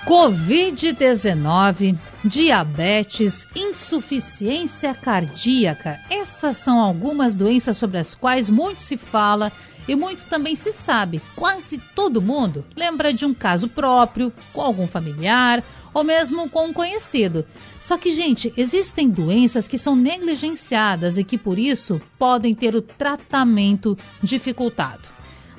[0.05, 5.97] Covid-19, diabetes, insuficiência cardíaca.
[6.09, 9.49] Essas são algumas doenças sobre as quais muito se fala
[9.87, 11.21] e muito também se sabe.
[11.35, 16.73] Quase todo mundo lembra de um caso próprio, com algum familiar ou mesmo com um
[16.73, 17.45] conhecido.
[17.79, 22.81] Só que, gente, existem doenças que são negligenciadas e que por isso podem ter o
[22.81, 25.09] tratamento dificultado.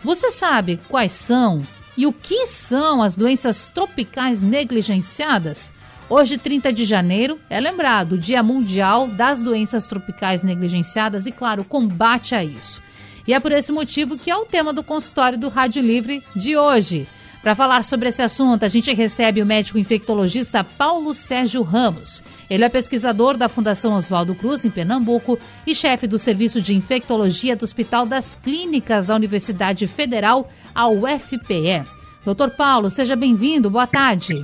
[0.03, 5.73] Você sabe quais são e o que são as doenças tropicais negligenciadas?
[6.11, 11.65] Hoje, 30 de janeiro, é lembrado o Dia Mundial das Doenças Tropicais Negligenciadas e, claro,
[11.65, 12.84] combate a isso.
[13.27, 16.57] E é por esse motivo que é o tema do consultório do Rádio Livre de
[16.57, 17.07] hoje.
[17.43, 22.23] Para falar sobre esse assunto, a gente recebe o médico infectologista Paulo Sérgio Ramos.
[22.49, 27.55] Ele é pesquisador da Fundação Oswaldo Cruz, em Pernambuco, e chefe do Serviço de Infectologia
[27.55, 31.85] do Hospital das Clínicas da Universidade Federal, a UFPE.
[32.25, 34.43] Doutor Paulo, seja bem-vindo, boa tarde.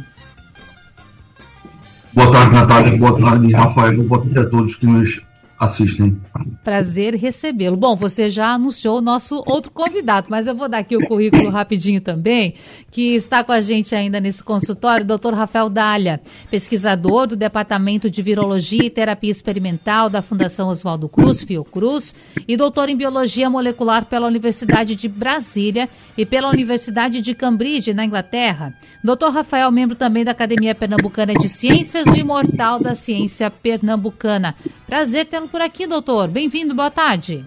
[2.12, 2.98] Boa tarde, Natália.
[2.98, 4.02] Boa tarde, Rafael.
[4.02, 5.22] Boa tarde a todos que nos
[5.60, 6.18] assistem.
[6.64, 7.76] Prazer recebê-lo.
[7.76, 11.50] Bom, você já anunciou o nosso outro convidado, mas eu vou dar aqui o currículo
[11.50, 12.54] rapidinho também,
[12.90, 16.18] que está com a gente ainda nesse consultório, o doutor Rafael Dália,
[16.50, 22.14] pesquisador do Departamento de Virologia e Terapia Experimental da Fundação Oswaldo Cruz, Fiocruz,
[22.48, 28.06] e doutor em Biologia Molecular pela Universidade de Brasília e pela Universidade de Cambridge, na
[28.06, 28.74] Inglaterra.
[29.04, 34.54] Doutor Rafael, membro também da Academia Pernambucana de Ciências, o imortal da ciência pernambucana.
[34.86, 36.28] Prazer tê-lo por aqui, doutor.
[36.28, 37.44] Bem-vindo, boa tarde.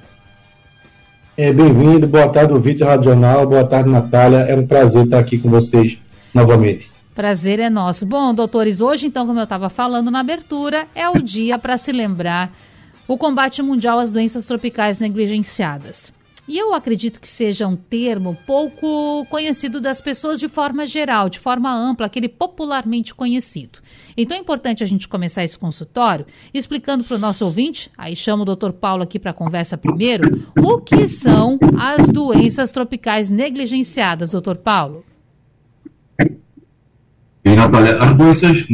[1.35, 4.39] É, Bem-vindo, boa tarde, ouvinte radional, boa tarde, Natália.
[4.39, 5.97] É um prazer estar aqui com vocês
[6.33, 6.91] novamente.
[7.15, 8.05] Prazer é nosso.
[8.05, 11.91] Bom, doutores, hoje, então, como eu estava falando na abertura, é o dia para se
[11.91, 12.51] lembrar
[13.07, 16.11] o combate mundial às doenças tropicais negligenciadas.
[16.45, 21.39] E eu acredito que seja um termo pouco conhecido das pessoas de forma geral, de
[21.39, 23.79] forma ampla, aquele popularmente conhecido.
[24.17, 28.41] Então é importante a gente começar esse consultório explicando para o nosso ouvinte, aí chamo
[28.41, 34.31] o doutor Paulo aqui para a conversa primeiro, o que são as doenças tropicais negligenciadas,
[34.31, 35.05] doutor Paulo?
[37.45, 38.65] E, Natália, as doenças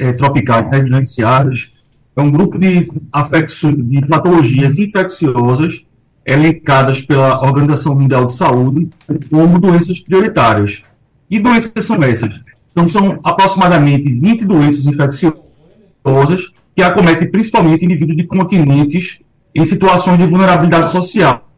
[0.00, 1.70] eh, tropicais negligenciadas
[2.16, 5.84] é um grupo de, de patologias infecciosas
[6.24, 8.88] elencadas pela Organização Mundial de Saúde
[9.30, 10.82] como doenças prioritárias.
[11.30, 12.40] E doenças são essas?
[12.72, 19.18] Então, são aproximadamente 20 doenças infecciosas que acometem principalmente indivíduos de continentes
[19.54, 21.48] em situações de vulnerabilidade social,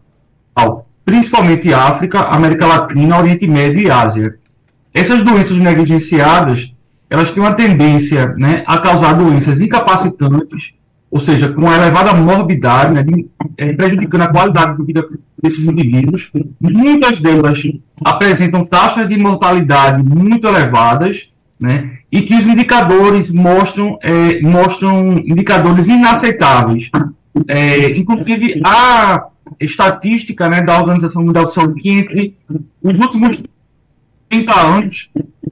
[1.05, 4.39] principalmente África, América Latina, Oriente Médio e Ásia.
[4.93, 6.73] Essas doenças negligenciadas,
[7.09, 10.75] elas têm uma tendência né, a causar doenças incapacitantes
[11.11, 13.05] ou seja, com elevada morbidade, né,
[13.57, 15.07] é, prejudicando a qualidade de vida
[15.41, 16.31] desses indivíduos.
[16.61, 17.63] Muitas delas
[18.05, 21.29] apresentam taxas de mortalidade muito elevadas,
[21.59, 26.91] né, e que os indicadores mostram, é, mostram indicadores inaceitáveis.
[27.49, 29.27] É, inclusive, a
[29.61, 32.37] estatística né, da Organização Mundial de Saúde que entre
[32.83, 33.43] os últimos
[34.29, 35.11] 30 anos,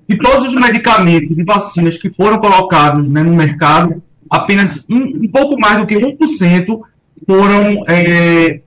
[0.09, 5.29] de todos os medicamentos e vacinas que foram colocados né, no mercado, apenas um, um
[5.29, 6.81] pouco mais do que 1%
[7.27, 8.61] foram é,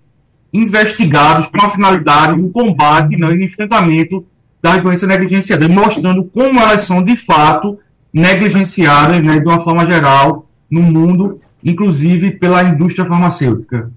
[0.53, 4.25] investigados com a finalidade do combate né, e enfrentamento
[4.61, 7.77] das doenças negligenciadas, mostrando como elas são de fato
[8.11, 13.91] negligenciadas né, de uma forma geral no mundo, inclusive pela indústria farmacêutica.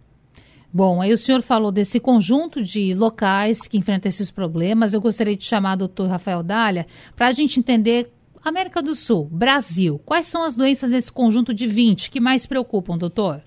[0.73, 4.95] Bom, aí o senhor falou desse conjunto de locais que enfrentam esses problemas.
[4.95, 9.29] Eu gostaria de chamar o doutor Rafael Dália para a gente entender América do Sul,
[9.31, 13.41] Brasil, quais são as doenças desse conjunto de 20 que mais preocupam, doutor?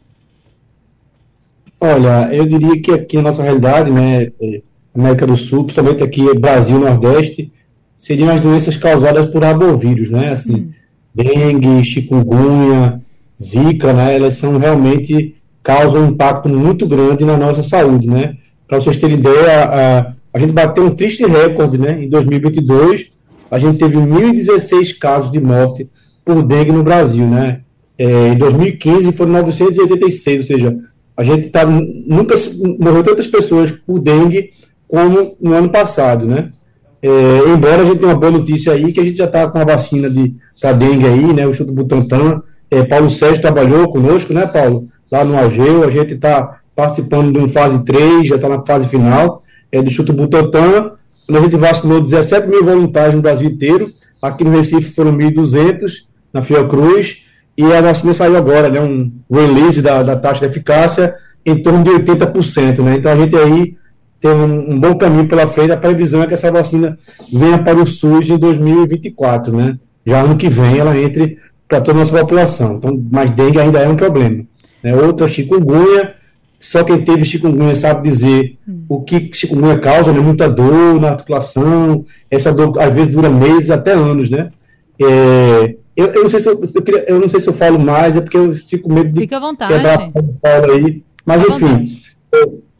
[1.82, 4.62] Olha, eu diria que aqui na nossa realidade, né, é,
[4.96, 7.52] América do Sul, principalmente aqui Brasil, Nordeste,
[7.98, 10.70] seriam as doenças causadas por arbovírus, né, assim, hum.
[11.14, 13.02] dengue, chikungunya,
[13.42, 18.38] zika, né, elas são realmente, causam um impacto muito grande na nossa saúde, né.
[18.68, 23.12] Para vocês terem ideia, a, a gente bateu um triste recorde, né, em 2022,
[23.54, 25.88] a gente teve 1.016 casos de morte
[26.26, 27.60] por dengue no Brasil, né?
[27.96, 30.78] É, em 2015 foram 986, ou seja,
[31.16, 32.34] a gente tá, nunca
[32.80, 34.50] morreu tantas pessoas por dengue
[34.88, 36.52] como no ano passado, né?
[37.00, 37.10] É,
[37.54, 39.64] embora a gente tenha uma boa notícia aí, que a gente já está com a
[39.64, 41.46] vacina de para dengue aí, né?
[41.46, 42.42] O Instituto Butantan,
[42.72, 44.88] é, Paulo Sérgio trabalhou conosco, né, Paulo?
[45.12, 48.88] Lá no AGEU, a gente está participando de uma fase 3, já está na fase
[48.88, 50.93] final, é, do Instituto Butantan,
[51.30, 53.92] a gente vacinou 17 mil voluntários no Brasil inteiro,
[54.22, 55.92] aqui no Recife foram 1.200,
[56.34, 57.24] na Fiocruz,
[57.58, 61.16] e a vacina saiu agora, né, um release da, da taxa de eficácia
[61.46, 63.76] em torno de 80%, né, então a gente aí
[64.20, 66.98] tem um, um, bom caminho pela frente, a previsão é que essa vacina
[67.32, 71.38] venha para o SUS em 2024, né, já ano que vem ela entre
[71.68, 74.44] para toda a nossa população, então, mas dengue ainda é um problema,
[74.82, 76.16] né, outra chikungunya,
[76.64, 78.86] só quem teve chikungunya sabe dizer hum.
[78.88, 80.22] o que chikungunya causa, né?
[80.22, 84.50] Muita dor na articulação, essa dor às vezes dura meses, até anos, né?
[84.98, 87.78] É, eu, eu, não sei se eu, eu, queria, eu, não sei se eu falo
[87.78, 89.74] mais, é porque eu fico com medo de Fica à vontade.
[89.74, 91.04] quebrar a aí.
[91.26, 92.02] Mas Fica enfim,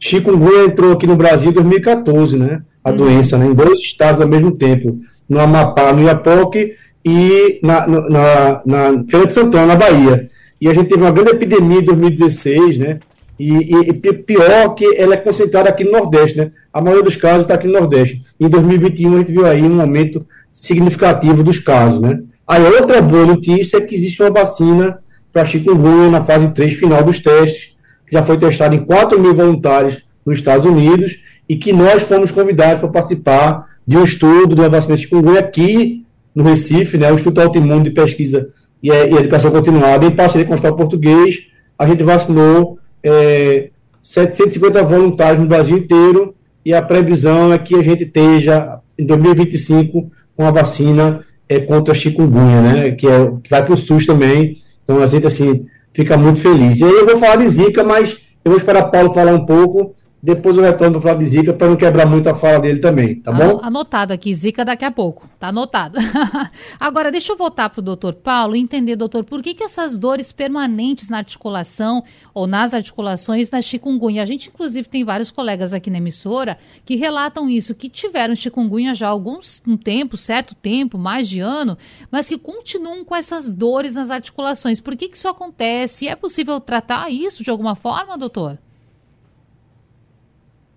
[0.00, 2.62] chikungunya entrou aqui no Brasil em 2014, né?
[2.82, 2.96] A hum.
[2.96, 3.44] doença, né?
[3.48, 4.98] Em dois estados ao mesmo tempo,
[5.28, 6.72] no Amapá, no Iapoque
[7.04, 10.26] e na, na, na Feira de Santana, na Bahia.
[10.58, 12.98] E a gente teve uma grande epidemia em 2016, né?
[13.38, 16.52] E, e, pior que ela é concentrada aqui no Nordeste, né?
[16.72, 18.22] A maioria dos casos está aqui no Nordeste.
[18.38, 22.20] Em 2021 a gente viu aí um aumento significativo dos casos, né?
[22.46, 24.98] Aí outra boa notícia é que existe uma vacina
[25.32, 27.74] para chikungunya na fase 3 final dos testes,
[28.06, 32.30] que já foi testada em 4 mil voluntários nos Estados Unidos e que nós fomos
[32.30, 36.04] convidados para participar de um estudo de uma vacina de chikungunya aqui
[36.34, 37.10] no Recife, né?
[37.10, 38.48] O Instituto Autoimune de Pesquisa
[38.82, 41.46] e, e Educação Continuada, em parceria com o Estado Português,
[41.78, 43.70] a gente vacinou é,
[44.00, 46.34] 750 voluntários no Brasil inteiro
[46.64, 51.92] e a previsão é que a gente esteja em 2025 com a vacina é, contra
[51.92, 54.56] a chikungunya, né, que, é, que vai para o SUS também.
[54.82, 56.80] Então a gente assim fica muito feliz.
[56.80, 59.94] E aí eu vou falar de Zika, mas eu vou esperar Paulo falar um pouco
[60.24, 63.16] depois eu retorno para falar de Zika para não quebrar muito a fala dele também,
[63.16, 63.60] tá bom?
[63.62, 65.98] Anotado aqui, Zika daqui a pouco, tá anotado.
[66.80, 69.98] Agora, deixa eu voltar para o doutor Paulo e entender, doutor, por que, que essas
[69.98, 74.22] dores permanentes na articulação ou nas articulações da chikungunya?
[74.22, 76.56] A gente, inclusive, tem vários colegas aqui na emissora
[76.86, 81.40] que relatam isso, que tiveram chikungunya já há alguns um tempo, certo tempo, mais de
[81.40, 81.76] ano,
[82.10, 84.80] mas que continuam com essas dores nas articulações.
[84.80, 86.08] Por que, que isso acontece?
[86.08, 88.58] É possível tratar isso de alguma forma, doutor?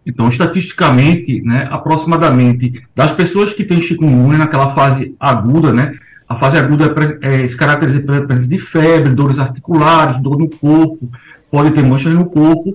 [0.07, 5.95] Então, estatisticamente, né, aproximadamente das pessoas que têm chikungunya naquela fase aguda, né,
[6.29, 11.09] a fase aguda é, se caracteriza pela presença de febre, dores articulares, dor no corpo,
[11.51, 12.73] pode ter manchas no corpo.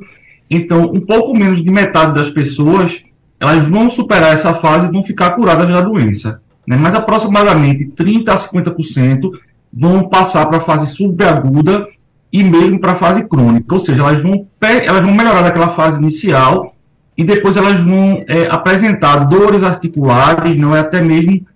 [0.50, 3.02] Então, um pouco menos de metade das pessoas,
[3.40, 6.40] elas vão superar essa fase e vão ficar curadas da doença.
[6.66, 6.76] Né?
[6.76, 9.30] Mas aproximadamente 30% a 50%
[9.72, 11.86] vão passar para a fase subaguda
[12.30, 13.74] e mesmo para a fase crônica.
[13.74, 16.71] Ou seja, elas vão, elas vão melhorar daquela fase inicial
[17.16, 21.46] e depois elas vão é, apresentar dores articulares, não é até mesmo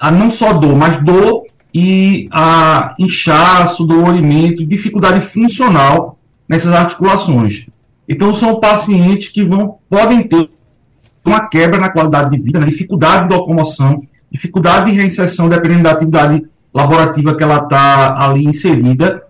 [0.00, 1.42] a não só dor, mas dor
[1.74, 6.18] e a inchaço, dolorimento, dificuldade funcional
[6.48, 7.66] nessas articulações.
[8.08, 10.50] Então são pacientes que vão podem ter
[11.24, 15.92] uma quebra na qualidade de vida, né, dificuldade de locomoção, dificuldade de reinserção dependendo da
[15.92, 16.44] atividade
[16.74, 19.22] laborativa que ela está ali inserida.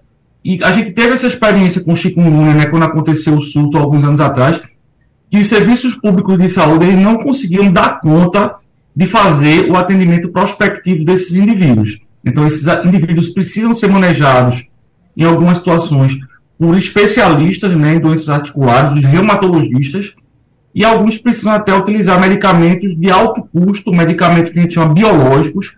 [0.45, 4.21] E a gente teve essa experiência com chikungunya, né, quando aconteceu o surto alguns anos
[4.21, 4.61] atrás,
[5.33, 8.57] que os serviços públicos de saúde eles não conseguiam dar conta
[8.95, 12.01] de fazer o atendimento prospectivo desses indivíduos.
[12.23, 14.63] Então, esses indivíduos precisam ser manejados,
[15.17, 16.19] em algumas situações,
[16.59, 20.13] por especialistas né, em doenças articulares, os reumatologistas,
[20.75, 25.75] e alguns precisam até utilizar medicamentos de alto custo, medicamentos que a gente chama biológicos,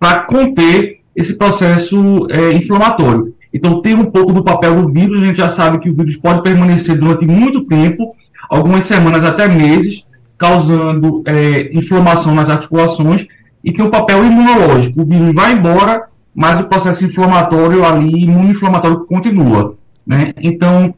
[0.00, 3.32] para conter esse processo é, inflamatório.
[3.54, 6.16] Então, tem um pouco do papel do vírus, a gente já sabe que o vírus
[6.16, 8.16] pode permanecer durante muito tempo
[8.48, 10.04] algumas semanas até meses,
[10.38, 13.26] causando é, inflamação nas articulações
[13.64, 15.02] e tem um papel imunológico.
[15.02, 19.76] O vírus vai embora, mas o processo inflamatório ali, imunoinflamatório continua.
[20.06, 20.32] Né?
[20.40, 20.94] Então,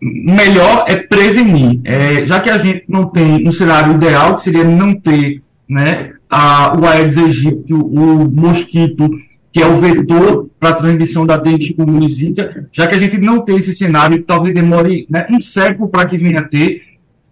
[0.00, 1.80] melhor é prevenir.
[1.84, 6.12] É, já que a gente não tem um cenário ideal, que seria não ter né,
[6.30, 9.10] a, o Aedes aegypti, o mosquito,
[9.52, 13.18] que é o vetor para a transmissão da dengue com zika, já que a gente
[13.18, 16.82] não tem esse cenário, talvez demore né, um século para que venha a ter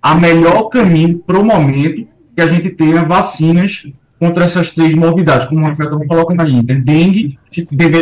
[0.02, 3.84] a melhor caminho para o momento que a gente tenha vacinas
[4.18, 6.74] contra essas três morbidades, como o Rafael coloca aí, né?
[6.74, 7.38] dengue,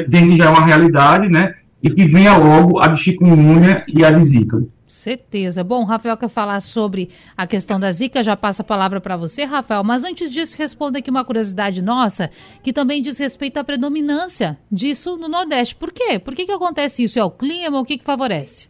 [0.08, 4.62] dengue já é uma realidade, né, e que venha logo a chikungunya e a zika.
[4.86, 5.64] Certeza.
[5.64, 9.44] Bom, Rafael quer falar sobre a questão da Zika, já passa a palavra para você,
[9.44, 9.82] Rafael.
[9.82, 12.30] Mas antes disso, responda aqui uma curiosidade nossa,
[12.62, 15.74] que também diz respeito à predominância disso no Nordeste.
[15.74, 16.20] Por quê?
[16.20, 17.18] Por que, que acontece isso?
[17.18, 17.80] É o clima?
[17.80, 18.68] O que, que favorece?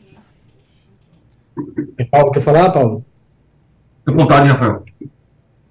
[2.10, 3.04] Paulo, quer falar, Paulo?
[4.06, 4.84] Fique vontade, Rafael.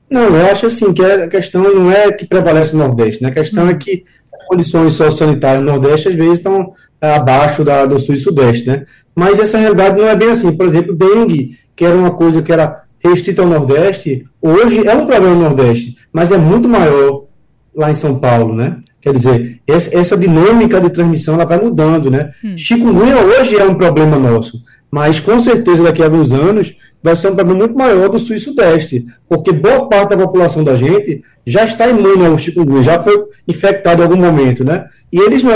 [0.10, 3.30] Não, eu acho assim que a questão não é que prevalece no Nordeste, né?
[3.30, 3.70] A questão hum.
[3.70, 8.20] é que as condições sociossanitárias no Nordeste às vezes estão abaixo da, do Sul e
[8.20, 8.86] Sudeste, né?
[9.16, 10.52] Mas essa realidade não é bem assim.
[10.56, 15.06] Por exemplo, dengue, que era uma coisa que era restrito ao Nordeste, hoje é um
[15.06, 17.26] problema no Nordeste, mas é muito maior
[17.76, 18.78] lá em São Paulo, né?
[19.00, 22.32] Quer dizer, essa, essa dinâmica de transmissão ela vai mudando, né?
[22.44, 22.58] Hum.
[22.58, 27.28] Chikungunya hoje é um problema nosso, mas com certeza daqui a alguns anos vai ser
[27.28, 31.22] um problema muito maior do sul e sudeste, porque boa parte da população da gente
[31.46, 34.86] já está imune ao chikungunya, já foi infectado em algum momento, né?
[35.14, 35.54] E eles não.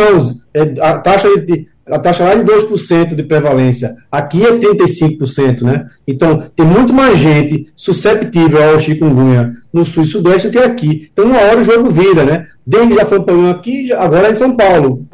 [0.54, 5.88] É, a taxa de, a taxa lá de 2% de prevalência, aqui é 35%, né?
[6.08, 11.10] Então, tem muito mais gente susceptível ao chikungunya no sul e sudeste do que aqui.
[11.12, 12.48] Então, uma hora o jogo vira, né?
[12.66, 15.06] Dengue já foi um problema aqui, agora é em São Paulo.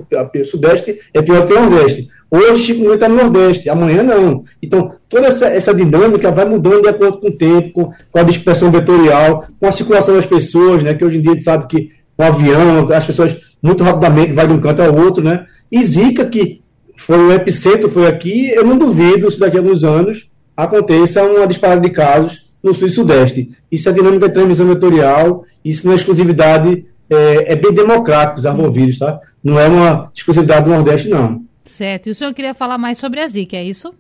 [0.42, 2.08] O sudeste é pior que o nordeste.
[2.30, 4.44] Hoje chikungunya está no nordeste, amanhã não.
[4.62, 8.24] Então, toda essa, essa dinâmica vai mudando de acordo com o tempo, com, com a
[8.24, 10.94] dispersão vetorial, com a circulação das pessoas, né?
[10.94, 14.48] Que hoje em dia a gente sabe que o avião, as pessoas muito rapidamente vai
[14.48, 15.46] de um canto ao outro, né?
[15.72, 16.62] E Zika, que
[16.96, 21.48] foi o epicentro, foi aqui, eu não duvido se daqui a alguns anos aconteça uma
[21.48, 23.52] disparada de casos no sul e sudeste.
[23.72, 28.46] Isso é dinâmica de transmissão vetorial, isso não é exclusividade, é, é bem democrático os
[28.46, 29.20] arbovídeos, tá?
[29.44, 31.44] Não é uma exclusividade do Nordeste, não.
[31.64, 32.08] Certo.
[32.08, 33.94] E o senhor queria falar mais sobre a Zika, é isso?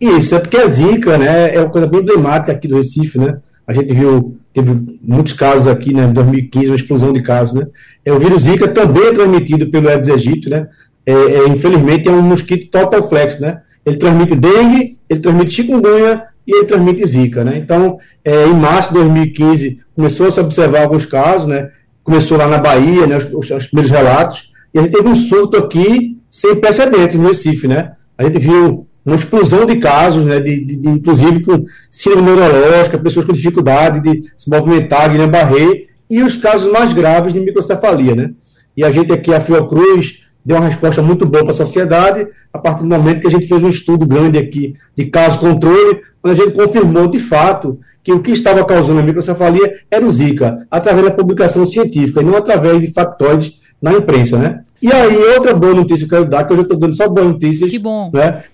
[0.00, 3.38] Isso, é porque a Zika, né, é uma coisa bem emblemática aqui do Recife, né?
[3.66, 7.66] A gente viu, teve muitos casos aqui, né, em 2015, uma explosão de casos, né?
[8.04, 10.68] É, o vírus Zika também é transmitido pelo Aedes aegypti, né?
[11.06, 13.60] É, é, infelizmente, é um mosquito total flex, né?
[13.84, 17.56] Ele transmite dengue, ele transmite chikungunya e ele transmite zika, né?
[17.56, 21.70] Então, é, em março de 2015, começou a se observar alguns casos, né?
[22.02, 23.16] Começou lá na Bahia, né?
[23.16, 27.28] Os, os, os primeiros relatos, e a gente teve um surto aqui sem precedentes no
[27.28, 27.92] Recife, né?
[28.18, 32.98] A gente viu uma explosão de casos, né, de, de, de inclusive com síndrome neurológica,
[32.98, 38.16] pessoas com dificuldade de se movimentar, Guilherme Barré, e os casos mais graves de microcefalia,
[38.16, 38.30] né?
[38.76, 42.58] E a gente aqui, a Fiocruz, deu uma resposta muito boa para a sociedade, a
[42.58, 46.40] partir do momento que a gente fez um estudo grande aqui de caso controle, onde
[46.40, 50.64] a gente confirmou de fato que o que estava causando a microcefalia era o Zika,
[50.70, 54.60] através da publicação científica, e não através de factóides na imprensa, né?
[54.80, 57.08] E aí, outra boa notícia que eu quero dar, que eu já estou dando só
[57.08, 58.12] boas notícias, que bom.
[58.14, 58.44] Né,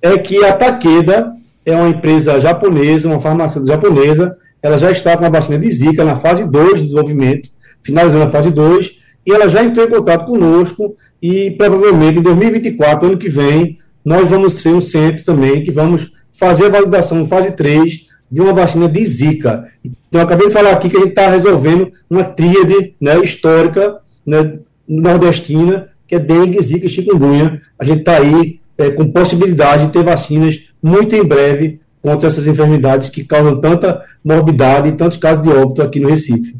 [0.00, 1.34] é que a Takeda
[1.66, 6.02] é uma empresa japonesa, uma farmacêutica japonesa, ela já está com a vacina de Zika
[6.02, 7.50] na fase 2 de desenvolvimento,
[7.82, 8.92] finalizando a fase 2,
[9.26, 14.28] e ela já entrou em contato conosco e provavelmente em 2024, ano que vem, nós
[14.28, 18.88] vamos ser um centro também que vamos fazer a validação fase 3 de uma vacina
[18.88, 19.66] de Zika.
[20.08, 24.58] Então, acabei de falar aqui que a gente está resolvendo uma tríade né, histórica né,
[24.86, 27.60] nordestina, que é dengue, Zika e chikungunya.
[27.78, 32.46] A gente está aí é, com possibilidade de ter vacinas muito em breve contra essas
[32.46, 36.54] enfermidades que causam tanta morbidade e tantos casos de óbito aqui no Recife.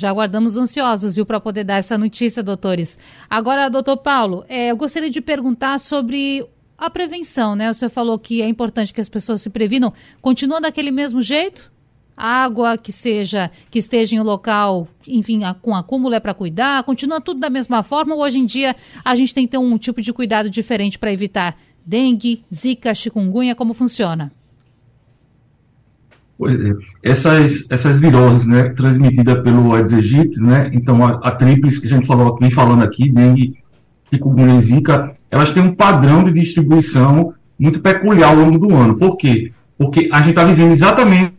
[0.00, 2.98] Já aguardamos ansiosos, viu, para poder dar essa notícia, doutores.
[3.28, 6.42] Agora, doutor Paulo, é, eu gostaria de perguntar sobre
[6.78, 7.70] a prevenção, né?
[7.70, 9.92] O senhor falou que é importante que as pessoas se previnam.
[10.22, 11.70] Continua daquele mesmo jeito?
[12.16, 16.82] água que seja que esteja em um local, enfim, com acúmulo é para cuidar?
[16.84, 19.78] Continua tudo da mesma forma ou hoje em dia a gente tem que ter um
[19.78, 23.54] tipo de cuidado diferente para evitar dengue, zika, chikungunya?
[23.54, 24.30] Como funciona?
[26.48, 31.86] É, essas, essas viroses, né, transmitidas pelo Aedes aegypti, né, então a, a tríplice que
[31.86, 33.58] a gente falou, vem falando aqui, dengue,
[34.10, 38.96] chikungunya e zika, elas têm um padrão de distribuição muito peculiar ao longo do ano.
[38.96, 39.52] Por quê?
[39.78, 41.32] Porque a gente está vivendo exatamente,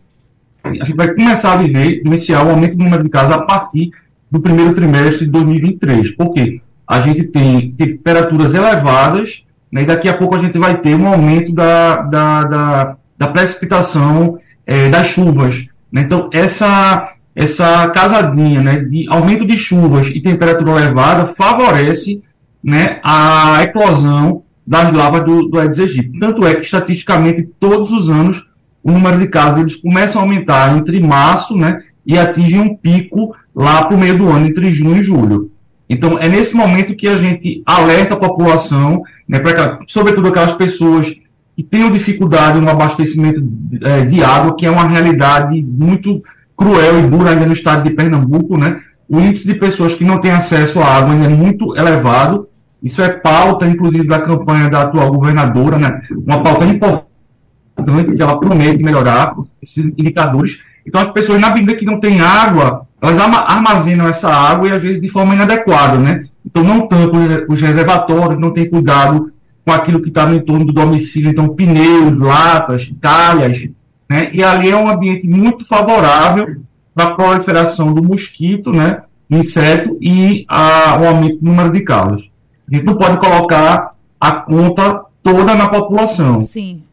[0.64, 3.90] a gente vai começar a viver, iniciar o aumento do número de casos a partir
[4.30, 6.16] do primeiro trimestre de 2023.
[6.16, 6.62] Por quê?
[6.88, 11.08] A gente tem temperaturas elevadas, né, e daqui a pouco a gente vai ter um
[11.08, 14.38] aumento da, da, da, da precipitação
[14.72, 15.66] é, das chuvas.
[15.92, 16.02] Né?
[16.02, 22.24] Então, essa, essa casadinha né, de aumento de chuvas e temperatura elevada favorece
[22.64, 26.18] né, a eclosão das lavas do, do Aedes aegypti.
[26.18, 28.42] Tanto é que, estatisticamente, todos os anos,
[28.82, 33.36] o número de casos eles começam a aumentar entre março né, e atingem um pico
[33.54, 35.52] lá para o meio do ano, entre junho e julho.
[35.90, 41.14] Então, é nesse momento que a gente alerta a população, né, pra, sobretudo aquelas pessoas
[41.56, 43.44] que tenham dificuldade no abastecimento
[43.82, 46.22] é, de água, que é uma realidade muito
[46.56, 48.80] cruel e dura ainda no estado de Pernambuco, né?
[49.10, 52.48] O índice de pessoas que não têm acesso à água ainda é muito elevado.
[52.82, 56.02] Isso é pauta, inclusive, da campanha da atual governadora, né?
[56.26, 60.60] Uma pauta importante, que ela promete melhorar esses indicadores.
[60.86, 64.82] Então, as pessoas, na medida que não têm água, elas armazenam essa água e, às
[64.82, 66.24] vezes, de forma inadequada, né?
[66.46, 69.32] Então, não tampam os reservatórios, não têm cuidado
[69.66, 73.70] com aquilo que está no entorno do domicílio, então pneus, latas, calhas,
[74.10, 74.30] né?
[74.34, 76.58] E ali é um ambiente muito favorável
[76.94, 79.04] para a proliferação do mosquito, né?
[79.30, 82.30] Inseto e a, o aumento do número de casos.
[82.70, 86.42] A gente não pode colocar a conta toda na população.
[86.42, 86.84] Sim.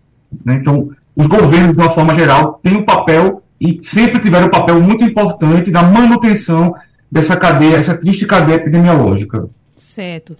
[0.44, 0.54] Né?
[0.54, 4.80] Então, os governos, de uma forma geral, têm um papel e sempre tiveram um papel
[4.80, 6.74] muito importante na manutenção
[7.10, 9.48] dessa cadeia, essa triste cadeia epidemiológica.
[9.74, 10.36] Certo.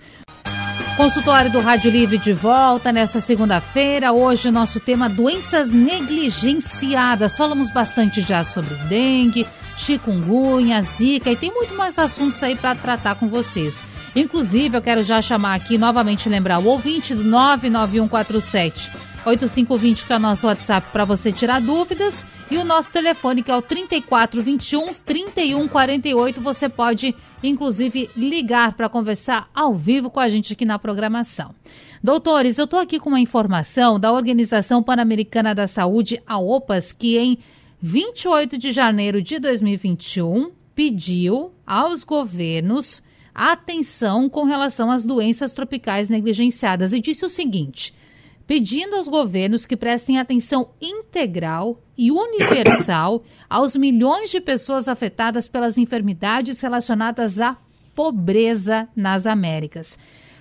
[0.98, 4.12] Consultório do Rádio Livre de volta nessa segunda-feira.
[4.12, 7.36] Hoje o nosso tema doenças negligenciadas.
[7.36, 13.14] Falamos bastante já sobre dengue, chikungunya, zika e tem muito mais assuntos aí para tratar
[13.14, 13.78] com vocês.
[14.16, 18.90] Inclusive, eu quero já chamar aqui novamente lembrar o ouvinte do 99147
[19.28, 23.50] 8520 que é o nosso WhatsApp para você tirar dúvidas e o nosso telefone que
[23.50, 26.40] é o 3421 3148.
[26.40, 31.54] Você pode inclusive ligar para conversar ao vivo com a gente aqui na programação.
[32.02, 37.18] Doutores, eu estou aqui com uma informação da Organização Pan-Americana da Saúde, a OPAS, que
[37.18, 37.38] em
[37.80, 43.02] 28 de janeiro de 2021 pediu aos governos
[43.35, 47.94] atenção com relação às doenças tropicais negligenciadas e disse o seguinte:
[48.48, 55.76] pedindo aos governos que prestem atenção integral e universal aos milhões de pessoas afetadas pelas
[55.76, 57.58] enfermidades relacionadas à
[57.94, 59.98] pobreza nas Américas.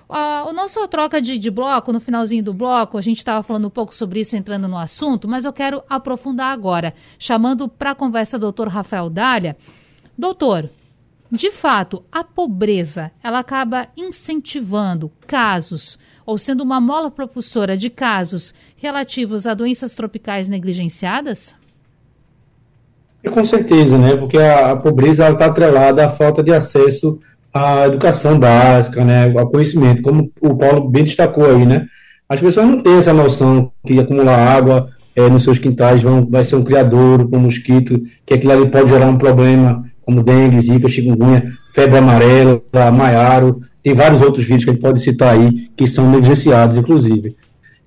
[0.08, 3.68] Uh, o nosso troca de, de, bloco, no finalzinho do bloco, a gente estava falando
[3.68, 7.96] um pouco sobre isso, entrando no assunto, mas eu quero aprofundar agora, chamando para a
[7.96, 9.58] conversa o doutor Rafael Dália.
[10.18, 10.70] Doutor,
[11.30, 18.54] de fato, a pobreza ela acaba incentivando casos ou sendo uma mola propulsora de casos
[18.76, 21.56] relativos a doenças tropicais negligenciadas?
[23.24, 24.18] E com certeza, né?
[24.18, 27.18] Porque a, a pobreza está atrelada à falta de acesso
[27.54, 29.34] à educação básica, né?
[29.38, 31.86] Ao conhecimento, como o Paulo bem destacou aí, né?
[32.28, 36.44] As pessoas não têm essa noção que acumular água é, nos seus quintais vão, vai
[36.44, 40.90] ser um criador, um mosquito, que aquilo ali pode gerar um problema, como dengue, zika,
[40.90, 42.62] chikungunya, febre amarela,
[42.94, 47.36] maiaro, tem vários outros vídeos que a gente pode citar aí, que são negligenciados, inclusive.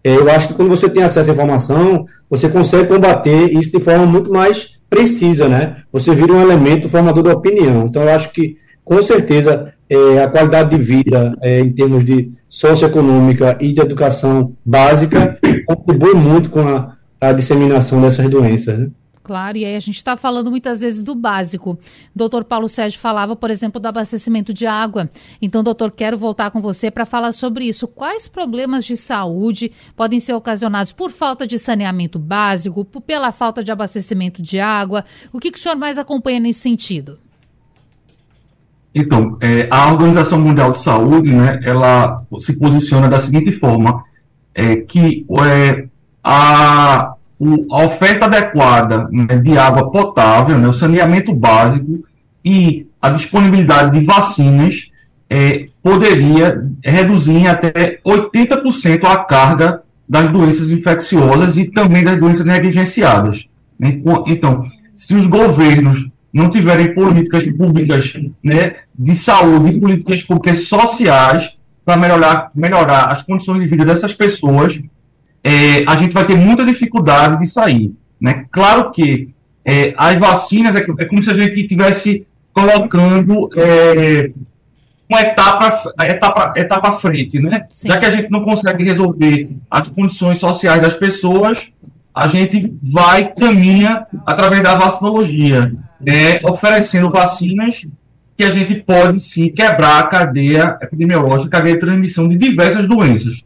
[0.02, 3.80] É, eu acho que quando você tem acesso à informação, você consegue combater isso de
[3.80, 5.76] forma muito mais precisa, né?
[5.92, 7.86] Você vira um elemento formador da opinião.
[7.86, 12.32] Então, eu acho que, com certeza, é, a qualidade de vida, é, em termos de
[12.48, 18.88] socioeconômica e de educação básica, contribui muito com a, a disseminação dessas doenças, né?
[19.22, 21.78] Claro, e aí a gente está falando muitas vezes do básico.
[22.16, 25.10] Doutor Paulo Sérgio falava, por exemplo, do abastecimento de água.
[25.42, 27.86] Então, doutor, quero voltar com você para falar sobre isso.
[27.86, 33.70] Quais problemas de saúde podem ser ocasionados por falta de saneamento básico, pela falta de
[33.70, 35.04] abastecimento de água?
[35.32, 37.18] O que, que o senhor mais acompanha nesse sentido?
[38.94, 44.02] Então, é, a Organização Mundial de Saúde, né, ela se posiciona da seguinte forma,
[44.54, 45.88] é, que é,
[46.24, 47.14] a
[47.70, 52.04] a oferta adequada né, de água potável, né, o saneamento básico
[52.44, 54.90] e a disponibilidade de vacinas
[55.28, 62.44] é, poderia reduzir em até 80% a carga das doenças infecciosas e também das doenças
[62.44, 63.46] negligenciadas.
[63.78, 64.00] Né.
[64.26, 71.96] Então, se os governos não tiverem políticas públicas né, de saúde, políticas públicas sociais para
[71.96, 74.78] melhorar, melhorar as condições de vida dessas pessoas,
[75.42, 77.94] é, a gente vai ter muita dificuldade de sair.
[78.20, 78.46] Né?
[78.50, 79.30] Claro que
[79.64, 84.30] é, as vacinas é, é, como se a gente estivesse colocando é,
[85.08, 87.66] uma etapa, etapa, etapa à frente, né?
[87.84, 91.68] Já que a gente não consegue resolver as condições sociais das pessoas,
[92.14, 95.72] a gente vai, caminha através da vacinologia,
[96.06, 97.86] é, oferecendo vacinas
[98.36, 102.86] que a gente pode sim quebrar a cadeia epidemiológica, a cadeia de transmissão de diversas
[102.86, 103.42] doenças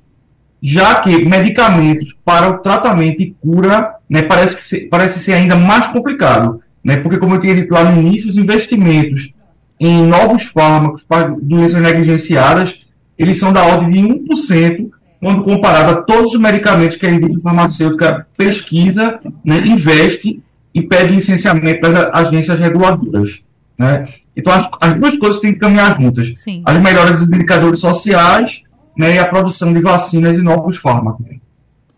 [0.67, 5.55] já que medicamentos para o tratamento e cura né, parece, que ser, parece ser ainda
[5.55, 9.31] mais complicado, né, porque, como eu tinha dito lá no início, os investimentos
[9.79, 12.81] em novos fármacos para doenças negligenciadas,
[13.19, 14.89] eles são da ordem de 1%,
[15.21, 21.15] quando comparado a todos os medicamentos que a indústria farmacêutica pesquisa, né, investe e pede
[21.15, 23.41] licenciamento das agências reguladoras.
[23.79, 24.09] Né?
[24.35, 26.39] Então, as, as duas coisas têm que caminhar juntas.
[26.39, 26.63] Sim.
[26.65, 28.64] As melhoras dos indicadores sociais
[28.97, 31.27] né, e a produção de vacinas e novos fármacos.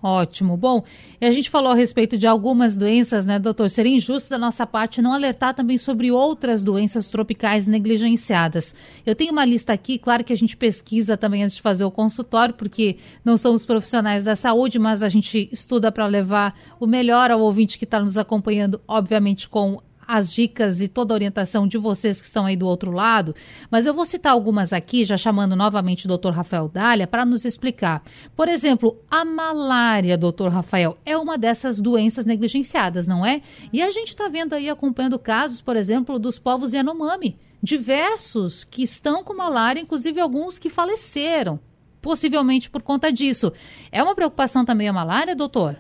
[0.03, 0.57] Ótimo.
[0.57, 0.85] Bom,
[1.21, 3.69] a gente falou a respeito de algumas doenças, né, doutor?
[3.69, 8.73] Seria injusto da nossa parte não alertar também sobre outras doenças tropicais negligenciadas.
[9.05, 11.91] Eu tenho uma lista aqui, claro que a gente pesquisa também antes de fazer o
[11.91, 17.33] consultório, porque não somos profissionais da saúde, mas a gente estuda para levar o melhor
[17.33, 21.77] ao ouvinte que está nos acompanhando, obviamente com as dicas e toda a orientação de
[21.79, 23.35] vocês que estão aí do outro lado,
[23.71, 26.31] mas eu vou citar algumas aqui, já chamando novamente o Dr.
[26.31, 28.03] Rafael Dália, para nos explicar.
[28.37, 33.43] Por exemplo, a malária, doutor Rafael, é uma dessas doenças negligenciadas, não é?
[33.73, 38.83] E a gente está vendo aí, acompanhando casos, por exemplo, dos povos Yanomami, diversos que
[38.83, 41.59] estão com malária, inclusive alguns que faleceram,
[42.01, 43.53] possivelmente por conta disso.
[43.91, 45.77] É uma preocupação também a malária, doutor?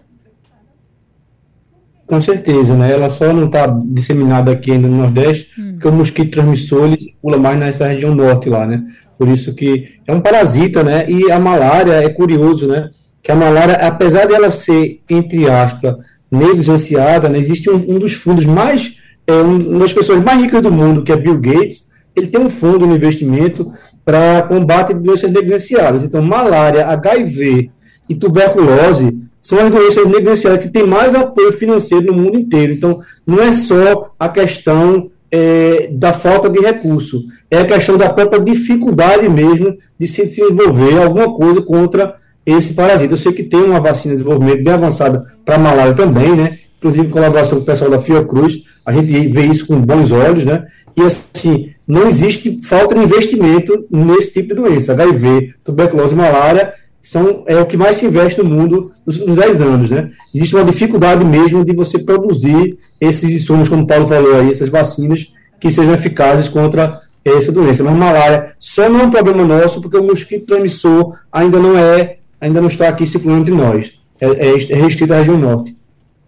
[2.06, 2.92] Com certeza, né?
[2.92, 5.72] Ela só não está disseminada aqui ainda no Nordeste, hum.
[5.72, 8.82] porque o mosquito transmissor ele circula mais nessa região norte lá, né?
[9.18, 11.04] Por isso que é um parasita, né?
[11.08, 12.90] E a malária é curioso, né?
[13.22, 15.96] Que a malária, apesar de ela ser, entre aspas,
[16.30, 17.38] negligenciada, né?
[17.38, 21.12] existe um, um dos fundos mais, é, uma das pessoas mais ricas do mundo, que
[21.12, 23.70] é Bill Gates, ele tem um fundo de investimento
[24.04, 26.04] para combate de doenças negligenciadas.
[26.04, 27.70] Então, malária, HIV
[28.08, 32.72] e tuberculose são as doenças negligenciadas que têm mais apoio financeiro no mundo inteiro.
[32.72, 38.08] Então, não é só a questão é, da falta de recurso, é a questão da
[38.08, 43.12] própria dificuldade mesmo de se desenvolver alguma coisa contra esse parasita.
[43.12, 46.58] Eu sei que tem uma vacina de desenvolvimento bem avançada para malária também, né?
[46.78, 50.66] Inclusive, colaboração com o pessoal da Fiocruz, a gente vê isso com bons olhos, né?
[50.96, 54.92] E assim, não existe falta de investimento nesse tipo de doença.
[54.92, 56.74] HIV, tuberculose e malária
[57.06, 59.90] são, é o que mais se investe no mundo nos, nos 10 anos.
[59.90, 60.10] Né?
[60.34, 64.68] Existe uma dificuldade mesmo de você produzir esses insumos, como o Paulo falou aí, essas
[64.68, 67.84] vacinas que sejam eficazes contra essa doença.
[67.84, 72.18] Mas malária só não é um problema nosso porque o mosquito transmissor ainda não é,
[72.40, 73.92] ainda não está aqui circulando entre nós.
[74.20, 75.76] É, é, é restrito à região norte.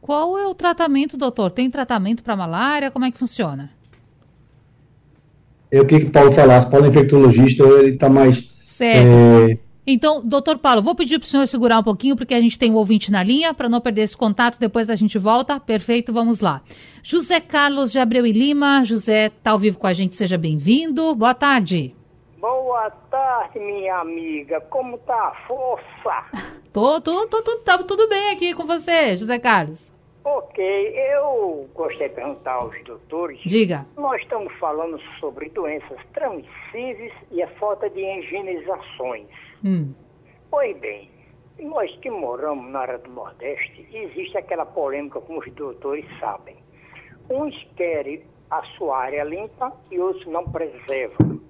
[0.01, 1.51] Qual é o tratamento, doutor?
[1.51, 2.89] Tem tratamento para malária?
[2.89, 3.69] Como é que funciona?
[5.73, 6.71] É o que, que Paulo falasse.
[6.71, 8.49] Paulo é infectologista, ele está mais.
[8.65, 9.09] Certo.
[9.09, 9.59] É,
[9.91, 12.71] então, doutor Paulo, vou pedir para o senhor segurar um pouquinho, porque a gente tem
[12.71, 15.59] um ouvinte na linha, para não perder esse contato, depois a gente volta.
[15.59, 16.61] Perfeito, vamos lá.
[17.03, 21.15] José Carlos de Abreu e Lima, José está ao vivo com a gente, seja bem-vindo.
[21.15, 21.97] Boa tarde.
[22.39, 24.61] Boa tarde, minha amiga.
[24.69, 26.53] Como tá a força?
[26.71, 29.91] tô, tô, tô, tô, tá tudo bem aqui com você, José Carlos.
[30.23, 30.63] Ok,
[31.15, 33.41] eu gostaria de perguntar aos doutores.
[33.47, 33.87] Diga.
[33.97, 39.48] Nós estamos falando sobre doenças transmissíveis e a falta de higienizações.
[39.65, 39.93] Hum.
[40.51, 41.11] Pois bem,
[41.59, 46.57] nós que moramos na área do Nordeste, existe aquela polêmica, como os doutores sabem.
[47.29, 51.41] Uns querem a sua área limpa e outros não preservam.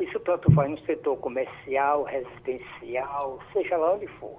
[0.00, 4.38] Isso tanto faz no setor comercial, residencial, seja lá onde for.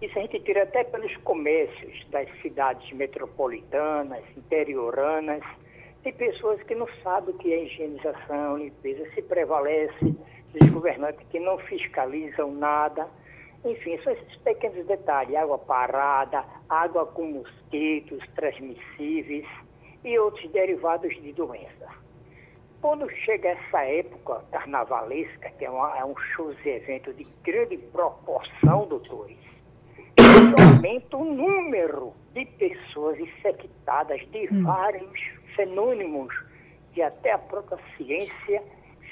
[0.00, 5.42] Isso a gente tira até pelos comércios das cidades metropolitanas, interioranas.
[6.02, 10.14] Tem pessoas que não sabem o que é higienização, limpeza, se prevalece
[10.58, 13.08] dos governantes que não fiscalizam nada.
[13.64, 19.46] Enfim, são esses pequenos detalhes, água parada, água com mosquitos transmissíveis
[20.04, 21.88] e outros derivados de doença.
[22.80, 27.76] Quando chega essa época carnavalesca, que é, uma, é um show e evento de grande
[27.78, 29.38] proporção, doutores,
[30.56, 34.62] aumenta o número de pessoas infectadas de hum.
[34.62, 35.20] vários
[35.56, 36.32] fenômenos
[36.92, 38.62] que até a própria ciência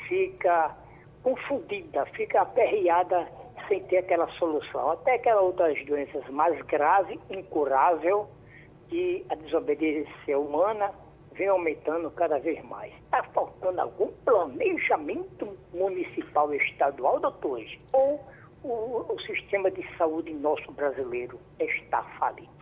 [0.06, 0.76] fica
[1.24, 3.26] confundida, fica aperreada
[3.66, 4.90] sem ter aquela solução.
[4.90, 8.28] Até aquelas outras doenças mais graves, incurável,
[8.88, 10.92] que a desobediência humana
[11.32, 12.92] vem aumentando cada vez mais.
[13.04, 17.70] Está faltando algum planejamento municipal e estadual, doutores?
[17.92, 18.20] Ou
[18.62, 22.52] o, o sistema de saúde nosso brasileiro está falido?